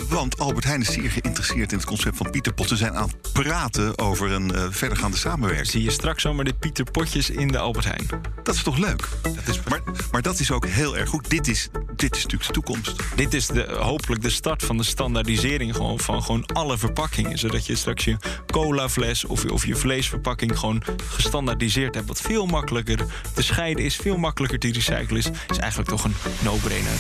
want 0.07 0.39
Albert 0.39 0.65
Heijn 0.65 0.81
is 0.81 0.93
zeer 0.93 1.11
geïnteresseerd 1.11 1.71
in 1.71 1.77
het 1.77 1.87
concept 1.87 2.14
van 2.15 2.29
Pieter 2.29 2.53
Pot. 2.53 2.67
Ze 2.67 2.75
zijn 2.75 2.95
aan 2.95 3.07
het 3.07 3.31
praten 3.33 3.97
over 3.97 4.31
een 4.31 4.51
uh, 4.55 4.65
verdergaande 4.69 5.17
samenwerking. 5.17 5.67
Zie 5.67 5.83
je 5.83 5.91
straks 5.91 6.21
zomaar 6.21 6.45
de 6.45 6.53
Pieter 6.53 6.91
Potjes 6.91 7.29
in 7.29 7.47
de 7.47 7.57
Albert 7.57 7.85
Heijn. 7.85 8.07
Dat 8.43 8.55
is 8.55 8.63
toch 8.63 8.77
leuk? 8.77 9.07
Dat 9.21 9.47
is... 9.47 9.59
Maar, 9.69 9.81
maar 10.11 10.21
dat 10.21 10.39
is 10.39 10.51
ook 10.51 10.65
heel 10.65 10.97
erg 10.97 11.09
goed. 11.09 11.29
Dit 11.29 11.47
is, 11.47 11.69
dit 11.95 12.15
is 12.15 12.23
natuurlijk 12.23 12.47
de 12.47 12.53
toekomst. 12.53 13.03
Dit 13.15 13.33
is 13.33 13.47
de, 13.47 13.75
hopelijk 13.79 14.21
de 14.21 14.29
start 14.29 14.63
van 14.63 14.77
de 14.77 14.83
standaardisering 14.83 15.75
gewoon 15.75 15.99
van 15.99 16.23
gewoon 16.23 16.45
alle 16.45 16.77
verpakkingen. 16.77 17.37
Zodat 17.37 17.65
je 17.65 17.75
straks 17.75 18.03
je 18.03 18.17
colafles 18.51 19.25
of, 19.25 19.45
of 19.45 19.65
je 19.65 19.75
vleesverpakking 19.75 20.59
gewoon 20.59 20.83
gestandaardiseerd 21.09 21.95
hebt. 21.95 22.07
Wat 22.07 22.21
veel 22.21 22.45
makkelijker 22.45 23.05
te 23.33 23.43
scheiden 23.43 23.85
is, 23.85 23.95
veel 23.95 24.17
makkelijker 24.17 24.59
te 24.59 24.71
recyclen 24.71 25.17
is. 25.17 25.29
Is 25.49 25.57
eigenlijk 25.57 25.89
toch 25.89 26.03
een 26.03 26.15
no-brainer. 26.39 26.99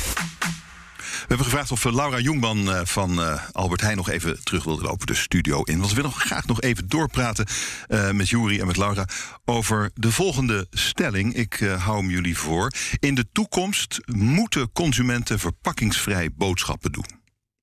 We 1.27 1.35
hebben 1.35 1.45
gevraagd 1.45 1.71
of 1.71 1.83
Laura 1.83 2.19
Jongman 2.19 2.71
eh, 2.71 2.81
van 2.83 3.21
eh, 3.21 3.43
Albert 3.51 3.81
Heijn 3.81 3.97
nog 3.97 4.09
even 4.09 4.43
terug 4.43 4.63
wilde 4.63 4.83
lopen 4.83 5.07
de 5.07 5.13
studio 5.15 5.63
in. 5.63 5.77
Want 5.77 5.89
we 5.89 5.95
willen 5.95 6.11
graag 6.11 6.45
nog 6.45 6.61
even 6.61 6.87
doorpraten 6.87 7.45
met 8.11 8.29
Jury 8.29 8.59
en 8.59 8.67
met 8.67 8.77
Laura 8.77 9.07
over 9.45 9.91
de 9.93 10.11
volgende 10.11 10.67
stelling. 10.69 11.33
Ik 11.33 11.59
hou 11.77 11.97
hem 11.97 12.09
jullie 12.09 12.37
voor. 12.37 12.71
In 12.99 13.15
de 13.15 13.25
toekomst 13.31 13.99
moeten 14.05 14.71
consumenten 14.71 15.39
verpakkingsvrij 15.39 16.29
boodschappen 16.31 16.91
doen. 16.91 17.05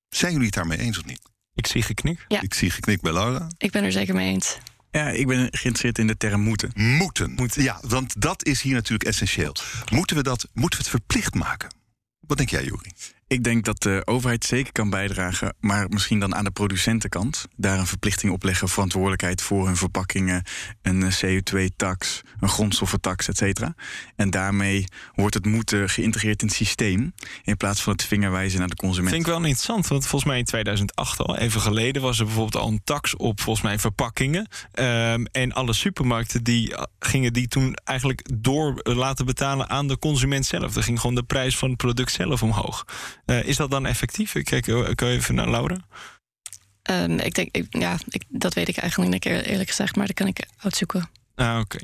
Zijn 0.09 0.31
jullie 0.31 0.45
het 0.45 0.55
daarmee 0.55 0.79
eens 0.79 0.97
of 0.97 1.05
niet? 1.05 1.21
Ik 1.55 1.67
zie 1.67 1.81
geknik. 1.81 2.25
Ja. 2.27 2.41
Ik 2.41 2.53
zie 2.53 2.69
geknik 2.69 3.01
bij 3.01 3.13
Laura. 3.13 3.47
Ik 3.57 3.71
ben 3.71 3.83
er 3.83 3.91
zeker 3.91 4.15
mee 4.15 4.33
eens. 4.33 4.57
Ja, 4.91 5.09
ik 5.09 5.27
ben 5.27 5.37
geïnteresseerd 5.37 5.97
in 5.97 6.07
de 6.07 6.17
term 6.17 6.41
moeten. 6.41 6.71
Moeten. 6.75 7.31
moeten. 7.31 7.63
Ja, 7.63 7.79
want 7.81 8.21
dat 8.21 8.45
is 8.45 8.61
hier 8.61 8.73
natuurlijk 8.73 9.03
essentieel. 9.03 9.55
Moeten 9.91 10.15
we, 10.15 10.23
dat, 10.23 10.47
moeten 10.53 10.79
we 10.79 10.85
het 10.85 10.93
verplicht 10.93 11.33
maken? 11.33 11.75
Wat 12.19 12.37
denk 12.37 12.49
jij, 12.49 12.63
Juri? 12.63 12.91
Ik 13.27 13.43
denk 13.43 13.65
dat 13.65 13.81
de 13.81 14.01
overheid 14.05 14.45
zeker 14.45 14.71
kan 14.71 14.89
bijdragen, 14.89 15.55
maar 15.59 15.89
misschien 15.89 16.19
dan 16.19 16.35
aan 16.35 16.43
de 16.43 16.51
producentenkant. 16.51 17.45
Daar 17.55 17.79
een 17.79 17.87
verplichting 17.87 18.31
op 18.31 18.43
leggen, 18.43 18.69
verantwoordelijkheid 18.69 19.41
voor 19.41 19.65
hun 19.65 19.75
verpakkingen, 19.75 20.43
een 20.81 21.03
CO2-tax, 21.03 22.21
een 22.39 22.49
grondstoffentax, 22.49 23.27
et 23.27 23.37
cetera. 23.37 23.75
En 24.15 24.29
daarmee 24.29 24.85
wordt 25.15 25.33
het 25.33 25.45
moeten 25.45 25.89
geïntegreerd 25.89 26.41
in 26.41 26.47
het 26.47 26.55
systeem, 26.55 27.13
in 27.43 27.57
plaats 27.57 27.81
van 27.81 27.93
het 27.93 28.03
vingerwijzen 28.03 28.59
naar 28.59 28.67
de 28.67 28.75
consument. 28.75 29.09
Vind 29.09 29.25
ik 29.25 29.31
wel 29.31 29.41
interessant, 29.41 29.87
want 29.87 30.07
volgens 30.07 30.31
mij 30.31 30.39
in 30.39 30.45
2008 30.45 31.19
al, 31.19 31.37
even 31.37 31.61
geleden, 31.61 32.01
was 32.01 32.19
er 32.19 32.25
bijvoorbeeld 32.25 32.63
al 32.63 32.69
een 32.69 32.81
tax 32.83 33.15
op 33.15 33.41
volgens 33.41 33.65
mij 33.65 33.79
verpakkingen. 33.79 34.47
Um, 34.73 35.25
en 35.25 35.51
alle 35.51 35.73
supermarkten 35.73 36.43
die 36.43 36.75
gingen 36.99 37.33
die 37.33 37.47
toen 37.47 37.73
eigenlijk 37.83 38.29
door 38.33 38.79
laten 38.83 39.25
betalen 39.25 39.69
aan 39.69 39.87
de 39.87 39.99
consument 39.99 40.45
zelf. 40.45 40.75
Er 40.75 40.83
ging 40.83 40.99
gewoon 40.99 41.15
de 41.15 41.23
prijs 41.23 41.57
van 41.57 41.69
het 41.69 41.77
product 41.77 42.11
zelf 42.11 42.43
omhoog. 42.43 42.85
Uh, 43.25 43.43
is 43.43 43.55
dat 43.55 43.71
dan 43.71 43.85
effectief? 43.85 44.35
Ik 44.35 44.45
kijk, 44.45 44.67
ik 44.67 45.01
even 45.01 45.35
naar 45.35 45.49
Laura. 45.49 45.77
Ehm, 46.81 47.17
ik 47.19 47.33
denk, 47.35 47.49
ik- 47.51 47.65
ja, 47.79 47.97
ik, 48.07 48.23
dat 48.27 48.53
weet 48.53 48.67
ik 48.67 48.77
eigenlijk 48.77 49.11
niet 49.11 49.25
eer- 49.25 49.45
eerlijk 49.45 49.69
gezegd, 49.69 49.95
maar 49.95 50.05
dat 50.05 50.15
kan 50.15 50.27
ik 50.27 50.45
uitzoeken. 50.57 51.09
Ah, 51.35 51.59
oké. 51.59 51.77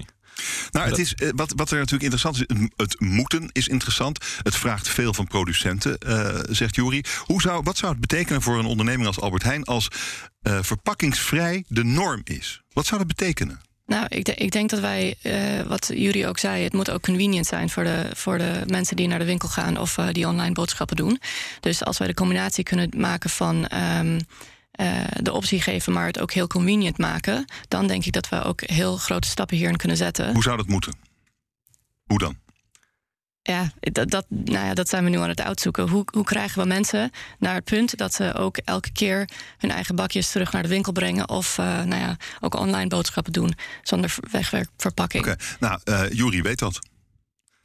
Nou, 0.71 0.89
het 0.89 0.97
is, 0.97 1.13
eh, 1.15 1.29
wat, 1.35 1.53
wat 1.55 1.71
er 1.71 1.77
natuurlijk 1.77 2.03
interessant 2.13 2.35
is, 2.35 2.57
het- 2.57 2.71
het 2.75 2.99
moeten 2.99 3.49
is 3.51 3.67
interessant. 3.67 4.25
Het 4.43 4.55
vraagt 4.55 4.89
veel 4.89 5.13
van 5.13 5.27
producenten, 5.27 5.97
eh, 5.97 6.39
zegt 6.49 6.75
Jury. 6.75 7.03
Hoe 7.25 7.41
zou, 7.41 7.63
wat 7.63 7.77
zou 7.77 7.91
het 7.91 8.01
betekenen 8.01 8.41
voor 8.41 8.59
een 8.59 8.65
onderneming 8.65 9.07
als 9.07 9.19
Albert 9.19 9.43
Heijn 9.43 9.63
als 9.63 9.87
eh, 10.41 10.59
verpakkingsvrij 10.61 11.63
de 11.67 11.83
norm 11.83 12.21
is? 12.23 12.61
Wat 12.73 12.85
zou 12.85 12.97
dat 12.97 13.07
betekenen? 13.07 13.61
Nou, 13.89 14.05
ik, 14.09 14.29
ik 14.29 14.51
denk 14.51 14.69
dat 14.69 14.79
wij, 14.79 15.15
eh, 15.21 15.61
wat 15.67 15.91
Jury 15.93 16.25
ook 16.25 16.37
zei, 16.37 16.63
het 16.63 16.73
moet 16.73 16.89
ook 16.89 17.01
convenient 17.01 17.45
zijn 17.45 17.69
voor 17.69 17.83
de, 17.83 18.09
voor 18.13 18.37
de 18.37 18.63
mensen 18.67 18.95
die 18.95 19.07
naar 19.07 19.19
de 19.19 19.25
winkel 19.25 19.49
gaan 19.49 19.77
of 19.77 19.97
eh, 19.97 20.07
die 20.11 20.27
online 20.27 20.53
boodschappen 20.53 20.95
doen. 20.95 21.19
Dus 21.59 21.83
als 21.83 21.97
wij 21.97 22.07
de 22.07 22.13
combinatie 22.13 22.63
kunnen 22.63 22.89
maken 22.97 23.29
van 23.29 23.67
ehm, 23.67 24.19
eh, 24.71 25.01
de 25.21 25.33
optie 25.33 25.61
geven, 25.61 25.93
maar 25.93 26.05
het 26.05 26.19
ook 26.19 26.31
heel 26.31 26.47
convenient 26.47 26.97
maken, 26.97 27.45
dan 27.67 27.87
denk 27.87 28.05
ik 28.05 28.11
dat 28.11 28.29
we 28.29 28.43
ook 28.43 28.61
heel 28.61 28.97
grote 28.97 29.27
stappen 29.27 29.57
hierin 29.57 29.77
kunnen 29.77 29.97
zetten. 29.97 30.33
Hoe 30.33 30.43
zou 30.43 30.57
dat 30.57 30.67
moeten? 30.67 30.93
Hoe 32.05 32.17
dan? 32.19 32.35
Ja, 33.41 33.71
dat, 33.79 34.09
dat, 34.09 34.25
nou 34.29 34.65
ja, 34.65 34.73
dat 34.73 34.89
zijn 34.89 35.03
we 35.03 35.09
nu 35.09 35.17
aan 35.17 35.29
het 35.29 35.41
uitzoeken. 35.41 35.89
Hoe, 35.89 36.03
hoe 36.11 36.23
krijgen 36.23 36.61
we 36.61 36.67
mensen 36.67 37.11
naar 37.39 37.55
het 37.55 37.63
punt 37.63 37.97
dat 37.97 38.13
ze 38.13 38.33
ook 38.33 38.57
elke 38.57 38.91
keer 38.91 39.29
hun 39.57 39.71
eigen 39.71 39.95
bakjes 39.95 40.31
terug 40.31 40.51
naar 40.51 40.63
de 40.63 40.69
winkel 40.69 40.91
brengen 40.91 41.29
of 41.29 41.57
eh, 41.57 41.65
nou 41.65 42.01
ja, 42.01 42.17
ook 42.39 42.55
online 42.55 42.87
boodschappen 42.87 43.33
doen 43.33 43.53
zonder 43.81 44.15
wegwerkverpakking? 44.31 45.23
Oké, 45.23 45.35
nou, 45.59 45.79
eh 45.83 46.09
Jury 46.09 46.41
weet 46.41 46.59
dat. 46.59 46.79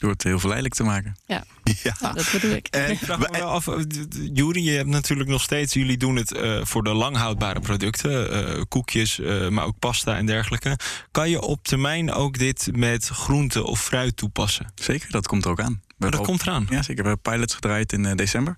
Door 0.04 0.12
het 0.12 0.22
heel 0.22 0.38
verleidelijk 0.38 0.74
te 0.78 0.82
maken. 0.84 1.16
Ja, 1.26 1.44
Ja. 1.82 2.12
dat 2.12 2.28
bedoel 2.32 2.50
ik. 2.50 2.66
En, 2.66 2.90
Ik 2.90 2.98
vraag 2.98 3.18
me 3.18 3.28
wel 3.30 3.48
af, 3.50 3.66
eh, 3.68 3.74
d- 3.74 4.18
Jury, 4.32 4.64
je 4.64 4.70
hebt 4.70 4.88
natuurlijk 4.88 5.28
nog 5.28 5.42
steeds, 5.42 5.72
jullie 5.74 5.96
doen 5.96 6.16
het 6.16 6.32
eh, 6.32 6.60
voor 6.64 6.82
de 6.84 6.92
langhoudbare 6.94 7.60
producten, 7.60 8.30
eh, 8.56 8.62
koekjes, 8.68 9.20
eh, 9.20 9.48
maar 9.48 9.64
ook 9.64 9.78
pasta 9.78 10.16
en 10.16 10.26
dergelijke. 10.26 10.78
Kan 11.10 11.30
je 11.30 11.40
op 11.40 11.62
termijn 11.62 12.12
ook 12.12 12.38
dit 12.38 12.68
met 12.72 13.08
groente 13.08 13.64
of 13.64 13.80
fruit 13.82 14.16
toepassen? 14.16 14.72
Zeker, 14.74 15.10
dat 15.10 15.26
komt 15.26 15.44
er 15.44 15.50
ook 15.50 15.60
aan. 15.60 15.82
Maar 15.96 16.10
dat 16.10 16.20
komt 16.26 16.42
eraan. 16.42 16.66
Ja, 16.70 16.82
zeker. 16.82 17.02
We 17.02 17.08
hebben 17.08 17.32
pilots 17.32 17.54
gedraaid 17.54 17.92
in 17.92 18.04
eh, 18.06 18.14
december. 18.14 18.54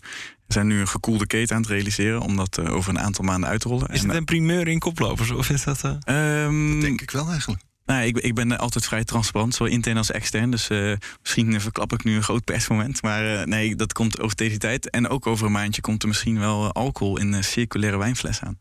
We 0.47 0.53
zijn 0.53 0.67
nu 0.67 0.81
een 0.81 0.89
gekoelde 0.89 1.27
keten 1.27 1.57
aan 1.57 1.63
het 1.63 1.71
realiseren 1.71 2.21
om 2.21 2.37
dat 2.37 2.59
eh, 2.59 2.75
over 2.75 2.91
een 2.91 3.01
aantal 3.01 3.25
maanden 3.25 3.49
uit 3.51 3.61
te 3.61 3.69
rollen. 3.69 3.89
Is 3.89 4.03
En, 4.03 4.09
het 4.09 4.17
een 4.17 4.25
primeur 4.25 4.69
in 4.69 4.79
koplopers 4.79 5.31
of 5.31 5.51
is 5.51 5.65
dat... 5.65 5.81
eh, 6.05 6.45
ehm, 6.45 6.81
denk 6.81 7.01
ik 7.01 7.11
wel 7.11 7.31
eigenlijk. 7.31 7.63
Nou, 7.87 8.05
ik, 8.05 8.19
ik 8.19 8.35
ben 8.35 8.59
altijd 8.59 8.87
vrij 8.87 9.05
transparant, 9.05 9.55
zowel 9.55 9.73
intern 9.73 9.97
als 9.97 10.11
extern. 10.11 10.51
Dus 10.51 10.69
eh, 10.69 10.93
misschien 11.21 11.61
verklap 11.61 11.93
ik 11.93 12.05
nu 12.05 12.17
een 12.17 12.23
groot 12.23 12.45
persmoment. 12.45 13.03
Maar 13.03 13.35
eh, 13.35 13.47
nee, 13.47 13.77
dat 13.77 13.93
komt 13.93 14.21
over 14.21 14.37
deze 14.37 14.59
tijd. 14.59 14.91
En 14.91 15.09
ook 15.09 15.27
over 15.27 15.47
een 15.47 15.53
maandje 15.53 15.81
komt 15.81 16.03
er 16.03 16.09
misschien 16.09 16.39
wel 16.39 16.65
eh, 16.65 16.71
alcohol 16.71 17.19
in 17.19 17.45
circulaire 17.45 17.99
wijnfles 17.99 18.41
aan. 18.41 18.59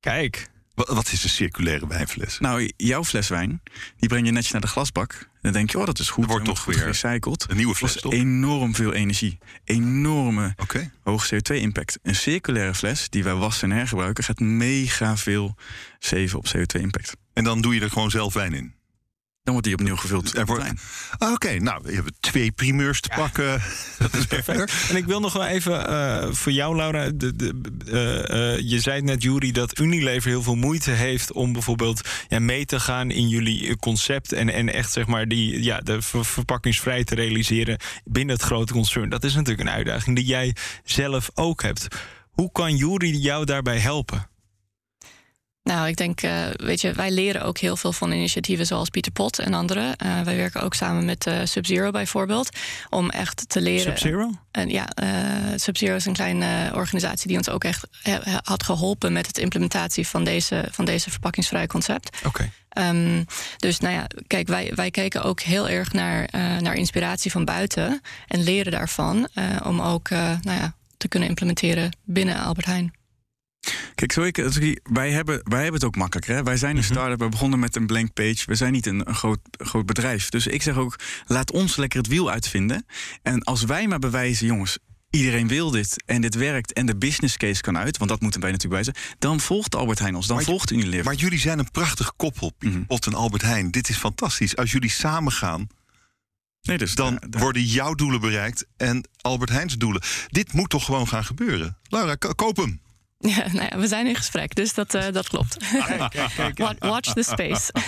Kijk. 0.00 0.50
Wat, 0.74 1.12
is 1.12 1.24
een 1.24 1.30
circulaire 1.30 1.86
wijnfles? 1.86 2.38
Nou, 2.38 2.72
jouw 2.76 3.04
fles 3.04 3.28
wijn, 3.28 3.62
die 3.96 4.08
breng 4.08 4.26
je 4.26 4.32
netjes 4.32 4.52
naar 4.52 4.60
de 4.60 4.66
glasbak. 4.66 5.28
Dan 5.40 5.52
denk 5.52 5.70
je, 5.70 5.78
oh, 5.78 5.86
dat 5.86 5.98
is 5.98 6.10
goed. 6.10 6.24
Er 6.24 6.30
wordt 6.30 6.46
en 6.46 6.54
toch 6.54 6.64
weer 6.64 6.78
gerecycled. 6.78 7.46
Een 7.48 7.56
nieuwe 7.56 7.74
fles, 7.74 8.00
toch? 8.00 8.12
enorm 8.12 8.74
veel 8.74 8.92
energie. 8.92 9.38
Enorme 9.64 10.54
hoge 11.02 11.34
CO2-impact. 11.34 11.98
Een 12.02 12.14
circulaire 12.14 12.74
fles 12.74 13.08
die 13.08 13.24
wij 13.24 13.34
wassen 13.34 13.70
en 13.70 13.76
hergebruiken... 13.76 14.24
gaat 14.24 14.40
mega 14.40 15.16
veel 15.16 15.56
zeven 15.98 16.38
op 16.38 16.46
CO2-impact. 16.56 17.16
En 17.32 17.44
dan 17.44 17.60
doe 17.60 17.74
je 17.74 17.80
er 17.80 17.90
gewoon 17.90 18.10
zelf 18.10 18.34
wijn 18.34 18.54
in. 18.54 18.74
Dan 19.42 19.52
wordt 19.52 19.68
die 19.68 19.74
opnieuw 19.78 19.96
gevuld. 19.96 20.36
Er 20.36 20.76
Ah, 21.18 21.32
Oké, 21.32 21.58
nou, 21.58 21.80
we 21.84 21.92
hebben 21.94 22.14
twee 22.20 22.52
primeurs 22.52 23.00
te 23.00 23.08
pakken. 23.14 23.62
Dat 23.98 24.14
is 24.14 24.26
perfect. 24.36 24.72
En 24.88 24.96
ik 24.96 25.04
wil 25.04 25.20
nog 25.20 25.32
wel 25.32 25.46
even 25.46 25.88
eh, 25.88 26.28
voor 26.32 26.52
jou, 26.52 26.76
Laura. 26.76 27.10
De, 27.10 27.36
de, 27.36 27.60
eh, 27.86 28.54
eh, 28.54 28.60
je 28.62 28.80
zei 28.80 29.02
net, 29.02 29.22
Jury, 29.22 29.52
dat 29.52 29.78
Unilever 29.78 30.30
heel 30.30 30.42
veel 30.42 30.54
moeite 30.54 30.90
heeft 30.90 31.32
om 31.32 31.52
bijvoorbeeld 31.52 32.08
ja, 32.28 32.38
mee 32.38 32.64
te 32.64 32.80
gaan 32.80 33.10
in 33.10 33.28
jullie 33.28 33.76
concept. 33.76 34.32
En, 34.32 34.48
en 34.52 34.72
echt 34.72 34.92
zeg 34.92 35.06
maar 35.06 35.28
die, 35.28 35.62
ja, 35.62 35.80
de 35.80 36.02
ver- 36.02 36.24
verpakkingsvrij 36.24 37.04
te 37.04 37.14
realiseren 37.14 37.78
binnen 38.04 38.34
het 38.36 38.44
grote 38.44 38.72
concern. 38.72 39.08
Dat 39.08 39.24
is 39.24 39.34
natuurlijk 39.34 39.68
een 39.68 39.74
uitdaging 39.74 40.16
die 40.16 40.24
jij 40.26 40.56
zelf 40.84 41.30
ook 41.34 41.62
hebt. 41.62 41.86
Hoe 42.30 42.52
kan 42.52 42.76
Jury 42.76 43.14
jou 43.16 43.44
daarbij 43.44 43.78
helpen? 43.78 44.29
Nou, 45.62 45.88
ik 45.88 45.96
denk, 45.96 46.22
eh, 46.22 46.46
weet 46.56 46.80
je, 46.80 46.92
wij 46.92 47.10
leren 47.10 47.42
ook 47.42 47.58
heel 47.58 47.76
veel 47.76 47.92
van 47.92 48.12
initiatieven 48.12 48.66
zoals 48.66 48.88
Pieter 48.88 49.12
Pot 49.12 49.38
en 49.38 49.54
anderen. 49.54 49.96
Eh, 49.96 50.20
wij 50.20 50.36
werken 50.36 50.62
ook 50.62 50.74
samen 50.74 51.04
met 51.04 51.26
eh, 51.26 51.38
Sub-Zero 51.44 51.90
bijvoorbeeld, 51.90 52.48
om 52.88 53.10
echt 53.10 53.48
te 53.48 53.60
leren. 53.60 53.82
Sub-Zero? 53.82 54.30
En 54.50 54.68
ja, 54.68 54.88
Sub-Zero 55.56 55.94
is 55.94 56.06
een 56.06 56.12
kleine 56.12 56.70
organisatie 56.74 57.28
die 57.28 57.36
ons 57.36 57.48
ook 57.48 57.64
echt 57.64 57.86
had 58.42 58.62
geholpen 58.62 59.12
met 59.12 59.26
het 59.26 59.38
implementatie 59.38 60.06
van 60.06 60.24
deze, 60.24 60.68
van 60.70 60.84
deze 60.84 61.10
verpakkingsvrij 61.10 61.66
concept. 61.66 62.26
Oké. 62.26 62.50
Ehm, 62.68 63.24
dus 63.56 63.78
nou 63.78 63.94
ja, 63.94 64.06
kijk, 64.26 64.48
wij, 64.48 64.72
wij 64.74 64.90
keken 64.90 65.22
ook 65.22 65.40
heel 65.40 65.68
erg 65.68 65.92
naar, 65.92 66.28
naar 66.60 66.74
inspiratie 66.74 67.30
van 67.30 67.44
buiten 67.44 68.00
en 68.26 68.42
leren 68.42 68.72
daarvan 68.72 69.28
om 69.64 69.80
ook 69.80 70.10
nou 70.10 70.40
ja, 70.42 70.74
te 70.96 71.08
kunnen 71.08 71.28
implementeren 71.28 71.96
binnen 72.04 72.36
Albert 72.36 72.66
Heijn. 72.66 72.99
Kijk, 73.94 74.12
zo 74.12 74.22
ik, 74.22 74.80
wij, 74.82 75.10
hebben, 75.10 75.40
wij 75.42 75.56
hebben 75.62 75.74
het 75.80 75.84
ook 75.84 75.96
makkelijker. 75.96 76.34
Hè? 76.34 76.42
Wij 76.42 76.56
zijn 76.56 76.76
een 76.76 76.84
start-up, 76.84 77.18
we 77.18 77.28
begonnen 77.28 77.58
met 77.58 77.76
een 77.76 77.86
blank 77.86 78.12
page. 78.12 78.42
We 78.46 78.54
zijn 78.54 78.72
niet 78.72 78.86
een, 78.86 79.08
een 79.08 79.14
groot, 79.14 79.38
groot 79.50 79.86
bedrijf. 79.86 80.28
Dus 80.28 80.46
ik 80.46 80.62
zeg 80.62 80.76
ook, 80.76 80.96
laat 81.26 81.52
ons 81.52 81.76
lekker 81.76 81.98
het 81.98 82.08
wiel 82.08 82.30
uitvinden. 82.30 82.86
En 83.22 83.42
als 83.42 83.62
wij 83.64 83.86
maar 83.86 83.98
bewijzen, 83.98 84.46
jongens, 84.46 84.78
iedereen 85.10 85.48
wil 85.48 85.70
dit 85.70 86.02
en 86.06 86.20
dit 86.20 86.34
werkt... 86.34 86.72
en 86.72 86.86
de 86.86 86.96
business 86.96 87.36
case 87.36 87.60
kan 87.60 87.78
uit, 87.78 87.98
want 87.98 88.10
dat 88.10 88.20
moeten 88.20 88.40
wij 88.40 88.50
natuurlijk 88.50 88.84
wijzen... 88.84 89.02
dan 89.18 89.40
volgt 89.40 89.74
Albert 89.74 89.98
Heijn 89.98 90.14
ons, 90.14 90.26
dan 90.26 90.36
Maar- 90.36 90.44
volgt 90.44 90.70
Unilever. 90.70 91.04
Maar 91.04 91.14
jullie 91.14 91.38
zijn 91.38 91.58
een 91.58 91.70
prachtig 91.70 92.16
koppel, 92.16 92.50
Pieter 92.58 92.80
Pot 92.86 93.06
en 93.06 93.14
Albert 93.14 93.42
Heijn. 93.42 93.70
Dit 93.70 93.88
is 93.88 93.96
fantastisch. 93.96 94.56
Als 94.56 94.72
jullie 94.72 94.90
samen 94.90 95.32
gaan, 95.32 95.66
nee, 96.62 96.78
dus 96.78 96.94
dan 96.94 97.22
daar- 97.28 97.40
worden 97.42 97.62
jouw 97.64 97.94
doelen 97.94 98.20
bereikt 98.20 98.66
en 98.76 99.08
Albert 99.20 99.50
Heijn's 99.50 99.76
doelen. 99.78 100.02
Dit 100.28 100.52
moet 100.52 100.70
toch 100.70 100.84
gewoon 100.84 101.08
gaan 101.08 101.24
gebeuren? 101.24 101.76
Laura, 101.88 102.14
ko- 102.14 102.32
koop 102.34 102.56
hem. 102.56 102.80
Ja, 103.22 103.46
nou 103.52 103.66
ja, 103.70 103.78
we 103.78 103.86
zijn 103.86 104.06
in 104.06 104.14
gesprek, 104.16 104.54
dus 104.54 104.74
dat, 104.74 104.94
eh, 104.94 105.12
dat 105.12 105.28
klopt. 105.28 105.56
Wa- 106.56 106.74
Watch 106.78 107.12
the 107.12 107.22
space. 107.22 107.72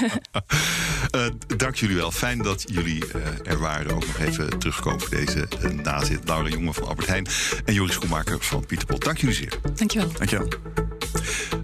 Eh, 1.11 1.27
dank 1.57 1.75
jullie 1.77 1.97
wel. 1.97 2.11
Fijn 2.11 2.39
dat 2.39 2.65
jullie 2.67 3.05
eh, 3.13 3.21
er 3.53 3.59
waren. 3.59 3.95
Ook 3.95 4.07
nog 4.07 4.19
even 4.19 4.59
terugkomen 4.59 5.01
voor 5.01 5.11
deze 5.11 5.49
eh, 5.63 5.71
nazit. 5.71 6.21
Laura 6.25 6.49
Jonge 6.49 6.73
van 6.73 6.87
Albert 6.89 7.07
Heijn 7.09 7.27
en 7.65 7.75
Joris 7.75 7.95
Schoenmaker 7.95 8.37
van 8.41 8.67
Pieter 8.67 8.87
Pot. 8.87 9.05
Dank 9.05 9.19
jullie 9.19 9.35
zeer. 9.35 9.53
Dankjewel. 9.75 10.13
Dankjewel. 10.13 10.49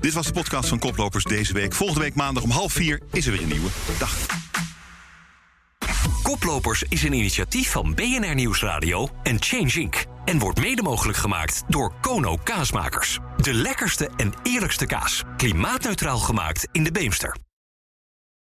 Dit 0.00 0.12
was 0.12 0.26
de 0.26 0.32
podcast 0.32 0.68
van 0.68 0.78
Koplopers 0.78 1.24
deze 1.24 1.52
week. 1.52 1.72
Volgende 1.74 2.00
week 2.02 2.14
maandag 2.14 2.42
om 2.42 2.50
half 2.50 2.72
vier 2.72 3.00
is 3.12 3.26
er 3.26 3.32
weer 3.32 3.42
een 3.42 3.48
nieuwe. 3.48 3.68
Dag. 3.98 4.16
Koplopers 6.22 6.82
is 6.88 7.02
een 7.02 7.12
initiatief 7.12 7.70
van 7.70 7.94
BNR 7.94 8.34
Nieuwsradio 8.34 9.08
en 9.22 9.36
Change 9.42 9.72
Inc. 9.80 10.04
En 10.28 10.38
wordt 10.38 10.60
mede 10.60 10.82
mogelijk 10.82 11.18
gemaakt 11.18 11.62
door 11.68 11.92
Kono 12.00 12.36
Kaasmakers. 12.44 13.18
De 13.36 13.54
lekkerste 13.54 14.10
en 14.16 14.32
eerlijkste 14.42 14.86
kaas. 14.86 15.22
Klimaatneutraal 15.36 16.18
gemaakt 16.18 16.68
in 16.72 16.84
de 16.84 16.92
Beemster. 16.92 17.47